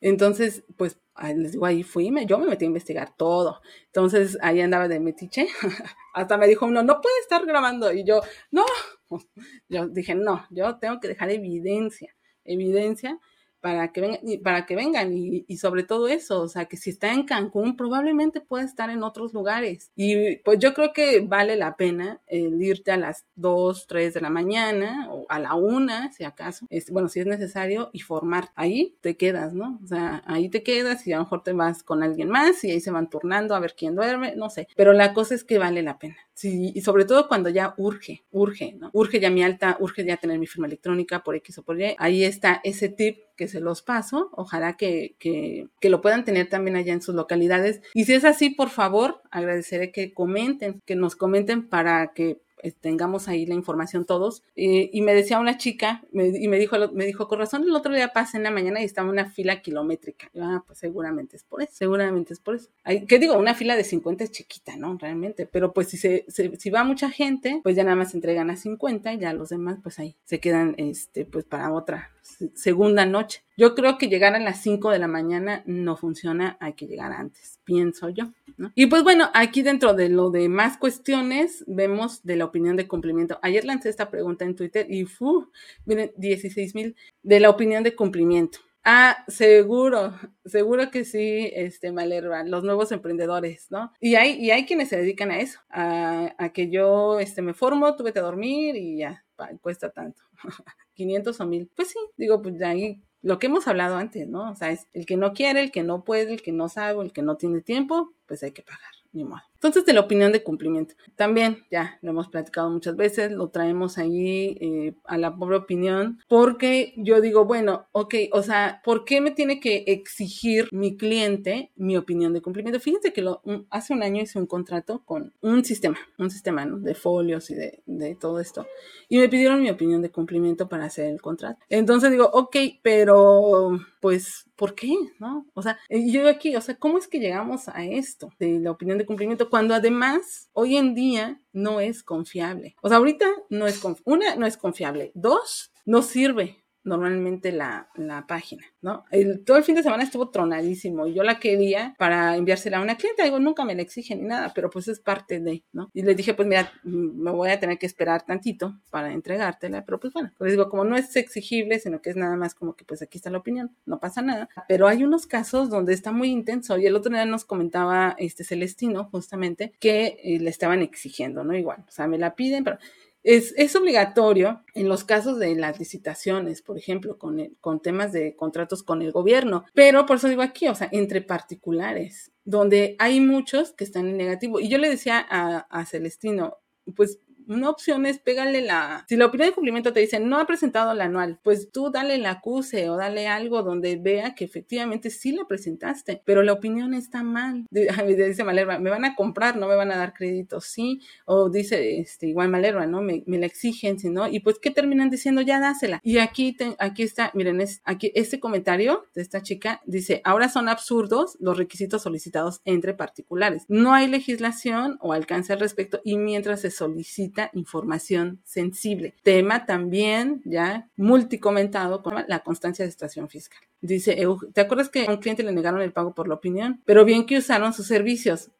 Entonces, 0.00 0.62
pues 0.76 0.98
les 1.22 1.52
digo, 1.52 1.66
ahí 1.66 1.82
fui, 1.82 2.12
yo 2.26 2.38
me 2.38 2.46
metí 2.46 2.64
a 2.64 2.68
investigar 2.68 3.16
todo. 3.16 3.60
Entonces 3.86 4.38
ahí 4.42 4.60
andaba 4.60 4.88
de 4.88 5.00
metiche. 5.00 5.48
Hasta 6.14 6.36
me 6.36 6.46
dijo 6.46 6.66
uno, 6.66 6.82
no 6.82 7.00
puede 7.00 7.18
estar 7.20 7.44
grabando. 7.46 7.92
Y 7.92 8.04
yo, 8.04 8.20
no. 8.50 8.64
Yo 9.68 9.86
dije, 9.88 10.14
no, 10.14 10.44
yo 10.50 10.78
tengo 10.78 10.98
que 10.98 11.06
dejar 11.06 11.30
evidencia, 11.30 12.16
evidencia 12.42 13.20
para 13.64 13.92
que 13.92 14.02
vengan, 14.02 14.20
para 14.42 14.66
que 14.66 14.76
vengan 14.76 15.10
y, 15.16 15.56
sobre 15.56 15.84
todo 15.84 16.06
eso, 16.06 16.42
o 16.42 16.48
sea, 16.48 16.66
que 16.66 16.76
si 16.76 16.90
está 16.90 17.14
en 17.14 17.22
Cancún, 17.22 17.78
probablemente 17.78 18.42
puede 18.42 18.66
estar 18.66 18.90
en 18.90 19.02
otros 19.02 19.32
lugares. 19.32 19.90
Y 19.96 20.36
pues 20.44 20.58
yo 20.58 20.74
creo 20.74 20.92
que 20.92 21.20
vale 21.20 21.56
la 21.56 21.74
pena 21.74 22.20
el 22.26 22.62
irte 22.62 22.92
a 22.92 22.98
las 22.98 23.24
2, 23.36 23.86
3 23.86 24.12
de 24.12 24.20
la 24.20 24.28
mañana 24.28 25.08
o 25.10 25.24
a 25.30 25.38
la 25.38 25.54
1, 25.54 26.12
si 26.12 26.24
acaso, 26.24 26.66
es, 26.68 26.90
bueno, 26.90 27.08
si 27.08 27.20
es 27.20 27.26
necesario, 27.26 27.88
y 27.94 28.00
formar. 28.00 28.50
Ahí 28.54 28.98
te 29.00 29.16
quedas, 29.16 29.54
¿no? 29.54 29.80
O 29.82 29.86
sea, 29.86 30.22
ahí 30.26 30.50
te 30.50 30.62
quedas 30.62 31.06
y 31.06 31.14
a 31.14 31.16
lo 31.16 31.22
mejor 31.22 31.42
te 31.42 31.54
vas 31.54 31.82
con 31.82 32.02
alguien 32.02 32.28
más 32.28 32.62
y 32.64 32.70
ahí 32.70 32.82
se 32.82 32.90
van 32.90 33.08
turnando 33.08 33.54
a 33.54 33.60
ver 33.60 33.74
quién 33.74 33.94
duerme, 33.94 34.36
no 34.36 34.50
sé. 34.50 34.68
Pero 34.76 34.92
la 34.92 35.14
cosa 35.14 35.34
es 35.34 35.42
que 35.42 35.56
vale 35.56 35.80
la 35.82 35.98
pena. 35.98 36.18
Sí, 36.34 36.72
y 36.74 36.80
sobre 36.80 37.04
todo 37.04 37.28
cuando 37.28 37.48
ya 37.48 37.74
urge, 37.76 38.24
urge, 38.32 38.72
¿no? 38.72 38.90
Urge 38.92 39.20
ya 39.20 39.30
mi 39.30 39.44
alta, 39.44 39.76
urge 39.78 40.04
ya 40.04 40.16
tener 40.16 40.40
mi 40.40 40.48
firma 40.48 40.66
electrónica 40.66 41.22
por 41.22 41.36
X 41.36 41.58
o 41.58 41.62
por 41.62 41.80
Y. 41.80 41.94
Ahí 41.96 42.24
está 42.24 42.60
ese 42.64 42.88
tip 42.88 43.18
que 43.36 43.46
se 43.46 43.60
los 43.60 43.82
paso. 43.82 44.30
Ojalá 44.32 44.76
que, 44.76 45.14
que, 45.20 45.68
que, 45.80 45.90
lo 45.90 46.00
puedan 46.00 46.24
tener 46.24 46.48
también 46.48 46.74
allá 46.74 46.92
en 46.92 47.02
sus 47.02 47.14
localidades. 47.14 47.82
Y 47.94 48.04
si 48.04 48.14
es 48.14 48.24
así, 48.24 48.50
por 48.50 48.70
favor, 48.70 49.22
agradeceré 49.30 49.92
que 49.92 50.12
comenten, 50.12 50.82
que 50.84 50.96
nos 50.96 51.14
comenten 51.14 51.68
para 51.68 52.12
que 52.14 52.40
tengamos 52.72 53.28
ahí 53.28 53.46
la 53.46 53.54
información 53.54 54.04
todos. 54.04 54.42
Eh, 54.56 54.90
y 54.92 55.02
me 55.02 55.14
decía 55.14 55.38
una 55.38 55.56
chica, 55.58 56.04
y 56.12 56.48
me 56.48 56.58
dijo, 56.58 56.76
me 56.92 57.06
dijo, 57.06 57.28
con 57.28 57.38
razón, 57.38 57.62
el 57.62 57.74
otro 57.74 57.94
día 57.94 58.08
pasé 58.08 58.36
en 58.36 58.44
la 58.44 58.50
mañana 58.50 58.80
y 58.80 58.84
estaba 58.84 59.08
una 59.08 59.26
fila 59.30 59.62
kilométrica. 59.62 60.30
ah, 60.40 60.62
pues 60.66 60.78
seguramente 60.78 61.36
es 61.36 61.44
por 61.44 61.62
eso, 61.62 61.72
seguramente 61.74 62.32
es 62.32 62.40
por 62.40 62.56
eso. 62.56 62.70
¿Qué 63.08 63.18
digo? 63.18 63.38
Una 63.38 63.54
fila 63.54 63.76
de 63.76 63.84
50 63.84 64.24
es 64.24 64.30
chiquita, 64.30 64.76
¿no? 64.76 64.96
Realmente, 64.98 65.46
pero 65.46 65.72
pues 65.72 65.88
si, 65.88 65.96
se, 65.96 66.24
si 66.28 66.70
va 66.70 66.84
mucha 66.84 67.10
gente, 67.10 67.60
pues 67.62 67.76
ya 67.76 67.84
nada 67.84 67.96
más 67.96 68.14
entregan 68.14 68.50
a 68.50 68.56
50 68.56 69.12
y 69.14 69.18
ya 69.18 69.32
los 69.32 69.50
demás, 69.50 69.78
pues 69.82 69.98
ahí 69.98 70.16
se 70.24 70.40
quedan, 70.40 70.74
este, 70.78 71.24
pues 71.24 71.44
para 71.44 71.72
otra 71.72 72.10
segunda 72.54 73.06
noche. 73.06 73.44
Yo 73.56 73.74
creo 73.74 73.98
que 73.98 74.08
llegar 74.08 74.34
a 74.34 74.40
las 74.40 74.60
5 74.62 74.90
de 74.90 74.98
la 74.98 75.06
mañana 75.06 75.62
no 75.66 75.96
funciona, 75.96 76.56
hay 76.60 76.72
que 76.72 76.86
llegar 76.86 77.12
antes, 77.12 77.60
pienso 77.64 78.08
yo. 78.08 78.32
Y 78.74 78.86
pues 78.86 79.02
bueno, 79.02 79.30
aquí 79.34 79.62
dentro 79.62 79.94
de 79.94 80.08
lo 80.08 80.30
de 80.30 80.48
más 80.48 80.76
cuestiones, 80.76 81.64
vemos 81.66 82.22
de 82.24 82.36
la 82.36 82.46
opinión 82.46 82.76
de 82.76 82.88
cumplimiento. 82.88 83.38
Ayer 83.42 83.64
lancé 83.64 83.90
esta 83.90 84.10
pregunta 84.10 84.44
en 84.44 84.56
Twitter 84.56 84.86
y 84.88 85.04
fu, 85.04 85.50
miren, 85.84 86.12
16 86.16 86.74
mil 86.74 86.96
de 87.22 87.40
la 87.40 87.50
opinión 87.50 87.84
de 87.84 87.94
cumplimiento. 87.94 88.58
Ah, 88.86 89.24
seguro, 89.28 90.12
seguro 90.44 90.90
que 90.90 91.04
sí, 91.06 91.50
este, 91.54 91.90
Malerva, 91.90 92.44
los 92.44 92.64
nuevos 92.64 92.92
emprendedores, 92.92 93.70
¿no? 93.70 93.92
Y 93.98 94.16
hay, 94.16 94.32
y 94.32 94.50
hay 94.50 94.66
quienes 94.66 94.90
se 94.90 94.98
dedican 94.98 95.30
a 95.30 95.38
eso, 95.38 95.58
a, 95.70 96.34
a 96.36 96.52
que 96.52 96.68
yo 96.70 97.18
este, 97.18 97.40
me 97.40 97.54
formo, 97.54 97.96
tuve 97.96 98.12
que 98.12 98.20
dormir 98.20 98.76
y 98.76 98.98
ya, 98.98 99.24
cuesta 99.62 99.90
tanto. 99.90 100.22
500 100.94 101.40
o 101.40 101.46
1000. 101.46 101.70
Pues 101.74 101.88
sí, 101.88 101.98
digo, 102.16 102.42
pues 102.42 102.60
ahí 102.62 103.02
lo 103.22 103.38
que 103.38 103.46
hemos 103.46 103.66
hablado 103.68 103.96
antes, 103.96 104.28
¿no? 104.28 104.50
O 104.50 104.54
sea, 104.54 104.70
es 104.70 104.86
el 104.92 105.06
que 105.06 105.16
no 105.16 105.32
quiere, 105.32 105.62
el 105.62 105.72
que 105.72 105.82
no 105.82 106.04
puede, 106.04 106.34
el 106.34 106.42
que 106.42 106.52
no 106.52 106.68
sabe, 106.68 107.02
el 107.02 107.12
que 107.12 107.22
no 107.22 107.36
tiene 107.36 107.62
tiempo, 107.62 108.12
pues 108.26 108.42
hay 108.42 108.52
que 108.52 108.62
pagar, 108.62 108.92
ni 109.12 109.24
modo. 109.24 109.42
Entonces, 109.64 109.86
de 109.86 109.94
la 109.94 110.00
opinión 110.00 110.30
de 110.30 110.42
cumplimiento. 110.42 110.94
También, 111.16 111.64
ya 111.70 111.98
lo 112.02 112.10
hemos 112.10 112.28
platicado 112.28 112.68
muchas 112.68 112.96
veces, 112.96 113.32
lo 113.32 113.48
traemos 113.48 113.96
ahí 113.96 114.58
eh, 114.60 114.94
a 115.06 115.16
la 115.16 115.34
pobre 115.34 115.56
opinión, 115.56 116.20
porque 116.28 116.92
yo 116.98 117.22
digo, 117.22 117.46
bueno, 117.46 117.86
ok, 117.92 118.14
o 118.32 118.42
sea, 118.42 118.82
¿por 118.84 119.06
qué 119.06 119.22
me 119.22 119.30
tiene 119.30 119.60
que 119.60 119.84
exigir 119.86 120.68
mi 120.70 120.98
cliente 120.98 121.70
mi 121.76 121.96
opinión 121.96 122.34
de 122.34 122.42
cumplimiento? 122.42 122.78
Fíjense 122.78 123.14
que 123.14 123.22
lo, 123.22 123.40
hace 123.70 123.94
un 123.94 124.02
año 124.02 124.20
hice 124.20 124.38
un 124.38 124.44
contrato 124.46 125.02
con 125.06 125.32
un 125.40 125.64
sistema, 125.64 125.96
un 126.18 126.30
sistema, 126.30 126.66
¿no? 126.66 126.78
De 126.78 126.94
folios 126.94 127.48
y 127.48 127.54
de, 127.54 127.82
de 127.86 128.16
todo 128.16 128.40
esto. 128.40 128.66
Y 129.08 129.16
me 129.16 129.30
pidieron 129.30 129.62
mi 129.62 129.70
opinión 129.70 130.02
de 130.02 130.10
cumplimiento 130.10 130.68
para 130.68 130.84
hacer 130.84 131.06
el 131.06 131.22
contrato. 131.22 131.64
Entonces 131.70 132.10
digo, 132.10 132.28
ok, 132.30 132.56
pero 132.82 133.78
pues, 134.04 134.50
¿por 134.54 134.74
qué? 134.74 134.94
¿No? 135.18 135.46
O 135.54 135.62
sea, 135.62 135.78
yo 135.88 136.28
aquí, 136.28 136.54
o 136.56 136.60
sea, 136.60 136.74
¿cómo 136.76 136.98
es 136.98 137.08
que 137.08 137.20
llegamos 137.20 137.68
a 137.68 137.86
esto 137.86 138.30
de 138.38 138.60
la 138.60 138.70
opinión 138.70 138.98
de 138.98 139.06
cumplimiento? 139.06 139.48
Cuando 139.54 139.76
además 139.76 140.50
hoy 140.52 140.76
en 140.76 140.96
día 140.96 141.40
no 141.52 141.78
es 141.78 142.02
confiable. 142.02 142.74
O 142.82 142.88
sea, 142.88 142.96
ahorita 142.96 143.24
no 143.50 143.68
es, 143.68 143.80
una, 144.04 144.34
no 144.34 144.46
es 144.46 144.56
confiable. 144.56 145.12
Dos, 145.14 145.70
no 145.84 146.02
sirve 146.02 146.63
normalmente 146.84 147.50
la, 147.50 147.88
la 147.96 148.26
página, 148.26 148.64
¿no? 148.82 149.04
El, 149.10 149.44
todo 149.44 149.56
el 149.56 149.64
fin 149.64 149.74
de 149.74 149.82
semana 149.82 150.02
estuvo 150.02 150.30
tronadísimo 150.30 151.06
y 151.06 151.14
yo 151.14 151.22
la 151.22 151.40
quería 151.40 151.94
para 151.98 152.36
enviársela 152.36 152.78
a 152.78 152.82
una 152.82 152.96
cliente, 152.96 153.24
digo, 153.24 153.40
nunca 153.40 153.64
me 153.64 153.74
la 153.74 153.82
exige 153.82 154.14
ni 154.14 154.22
nada, 154.22 154.52
pero 154.54 154.70
pues 154.70 154.88
es 154.88 155.00
parte 155.00 155.40
de, 155.40 155.64
¿no? 155.72 155.90
Y 155.94 156.02
le 156.02 156.14
dije, 156.14 156.34
pues 156.34 156.46
mira, 156.46 156.70
me 156.84 157.30
voy 157.30 157.50
a 157.50 157.58
tener 157.58 157.78
que 157.78 157.86
esperar 157.86 158.24
tantito 158.24 158.78
para 158.90 159.12
entregártela, 159.12 159.84
pero 159.84 159.98
pues 159.98 160.12
bueno, 160.12 160.30
pues 160.36 160.52
digo, 160.52 160.68
como 160.68 160.84
no 160.84 160.96
es 160.96 161.16
exigible, 161.16 161.78
sino 161.78 162.02
que 162.02 162.10
es 162.10 162.16
nada 162.16 162.36
más 162.36 162.54
como 162.54 162.76
que 162.76 162.84
pues 162.84 163.02
aquí 163.02 163.18
está 163.18 163.30
la 163.30 163.38
opinión, 163.38 163.74
no 163.86 163.98
pasa 163.98 164.22
nada, 164.22 164.48
pero 164.68 164.86
hay 164.86 165.04
unos 165.04 165.26
casos 165.26 165.70
donde 165.70 165.94
está 165.94 166.12
muy 166.12 166.28
intenso 166.28 166.78
y 166.78 166.86
el 166.86 166.96
otro 166.96 167.12
día 167.12 167.24
nos 167.24 167.44
comentaba 167.44 168.14
este 168.18 168.44
Celestino 168.44 169.08
justamente 169.10 169.72
que 169.80 170.18
eh, 170.22 170.38
le 170.38 170.50
estaban 170.50 170.82
exigiendo, 170.82 171.44
¿no? 171.44 171.56
Igual, 171.56 171.84
o 171.88 171.90
sea, 171.90 172.06
me 172.06 172.18
la 172.18 172.34
piden, 172.34 172.64
pero 172.64 172.78
Es, 173.24 173.54
es 173.56 173.74
obligatorio 173.74 174.62
en 174.74 174.88
los 174.88 175.02
casos 175.02 175.38
de 175.38 175.54
las 175.56 175.78
licitaciones, 175.78 176.62
por 176.62 176.78
ejemplo, 176.78 177.18
con, 177.18 177.56
con 177.60 177.80
temas 177.80 178.12
de 178.12 178.36
contratos 178.36 178.82
con 178.82 179.02
el 179.02 179.12
gobierno, 179.12 179.64
pero 179.74 180.06
por 180.06 180.18
eso 180.18 180.28
digo 180.28 180.42
aquí, 180.42 180.68
o 180.68 180.74
sea, 180.74 180.88
entre 180.92 181.22
particulares, 181.22 182.32
donde 182.44 182.94
hay 182.98 183.20
muchos 183.20 183.72
que 183.72 183.84
están 183.84 184.06
en 184.08 184.18
negativo. 184.18 184.60
Y 184.60 184.68
yo 184.68 184.78
le 184.78 184.90
decía 184.90 185.26
a, 185.28 185.66
a 185.70 185.86
Celestino, 185.86 186.58
pues 186.94 187.18
una 187.48 187.70
opción 187.70 188.06
es 188.06 188.18
pégale 188.18 188.60
la, 188.62 189.04
si 189.08 189.16
la 189.16 189.26
opinión 189.26 189.48
de 189.48 189.54
cumplimiento 189.54 189.92
te 189.92 190.00
dice 190.00 190.20
no 190.20 190.38
ha 190.38 190.46
presentado 190.46 190.92
el 190.92 191.00
anual, 191.00 191.38
pues 191.42 191.70
tú 191.70 191.90
dale 191.90 192.16
el 192.16 192.26
acuse 192.26 192.88
o 192.88 192.96
dale 192.96 193.28
algo 193.28 193.62
donde 193.62 193.96
vea 193.96 194.34
que 194.34 194.44
efectivamente 194.44 195.10
sí 195.10 195.32
la 195.32 195.46
presentaste, 195.46 196.22
pero 196.24 196.42
la 196.42 196.52
opinión 196.52 196.94
está 196.94 197.22
mal. 197.22 197.66
Dice 197.70 198.44
Malerva, 198.44 198.78
me 198.78 198.90
van 198.90 199.04
a 199.04 199.14
comprar, 199.14 199.56
no 199.56 199.68
me 199.68 199.74
van 199.74 199.90
a 199.90 199.96
dar 199.96 200.14
crédito, 200.14 200.60
sí, 200.60 201.00
o 201.26 201.48
dice 201.48 201.98
este, 202.00 202.26
igual 202.26 202.48
Malerva, 202.48 202.86
¿no? 202.86 203.02
Me, 203.02 203.22
me 203.26 203.38
la 203.38 203.46
exigen, 203.46 203.98
si 203.98 204.08
no, 204.08 204.28
y 204.28 204.40
pues 204.40 204.58
¿qué 204.58 204.70
terminan 204.70 205.10
diciendo? 205.10 205.40
Ya 205.40 205.60
dásela. 205.60 206.00
Y 206.02 206.18
aquí, 206.18 206.56
aquí 206.78 207.02
está, 207.02 207.30
miren, 207.34 207.60
es, 207.60 207.80
aquí 207.84 208.12
este 208.14 208.40
comentario 208.40 209.06
de 209.14 209.22
esta 209.22 209.42
chica 209.42 209.80
dice, 209.86 210.20
ahora 210.24 210.48
son 210.48 210.68
absurdos 210.68 211.36
los 211.40 211.58
requisitos 211.58 212.02
solicitados 212.02 212.60
entre 212.64 212.94
particulares. 212.94 213.64
No 213.68 213.94
hay 213.94 214.08
legislación 214.08 214.98
o 215.00 215.12
alcance 215.12 215.52
al 215.52 215.60
respecto 215.60 216.00
y 216.04 216.16
mientras 216.16 216.60
se 216.60 216.70
solicita 216.70 217.33
información 217.52 218.40
sensible. 218.44 219.14
Tema 219.22 219.66
también 219.66 220.42
ya 220.44 220.88
multicomentado 220.96 222.02
con 222.02 222.24
la 222.26 222.38
constancia 222.40 222.84
de 222.84 222.90
situación 222.90 223.28
fiscal. 223.28 223.60
Dice, 223.86 224.16
¿te 224.54 224.60
acuerdas 224.62 224.88
que 224.88 225.06
a 225.06 225.10
un 225.10 225.18
cliente 225.18 225.42
le 225.42 225.52
negaron 225.52 225.82
el 225.82 225.92
pago 225.92 226.14
por 226.14 226.26
la 226.26 226.34
opinión? 226.34 226.80
Pero 226.86 227.04
bien 227.04 227.26
que 227.26 227.36
usaron 227.36 227.74
sus 227.74 227.86
servicios. 227.86 228.50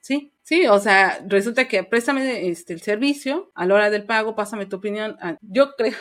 sí, 0.00 0.32
Sí, 0.44 0.66
o 0.66 0.80
sea, 0.80 1.24
resulta 1.28 1.68
que 1.68 1.84
préstame 1.84 2.48
este, 2.48 2.72
el 2.72 2.80
servicio, 2.80 3.52
a 3.54 3.64
la 3.64 3.74
hora 3.74 3.90
del 3.90 4.04
pago, 4.04 4.34
pásame 4.34 4.66
tu 4.66 4.76
opinión. 4.76 5.16
Ah, 5.20 5.38
yo 5.40 5.70
creo, 5.78 5.94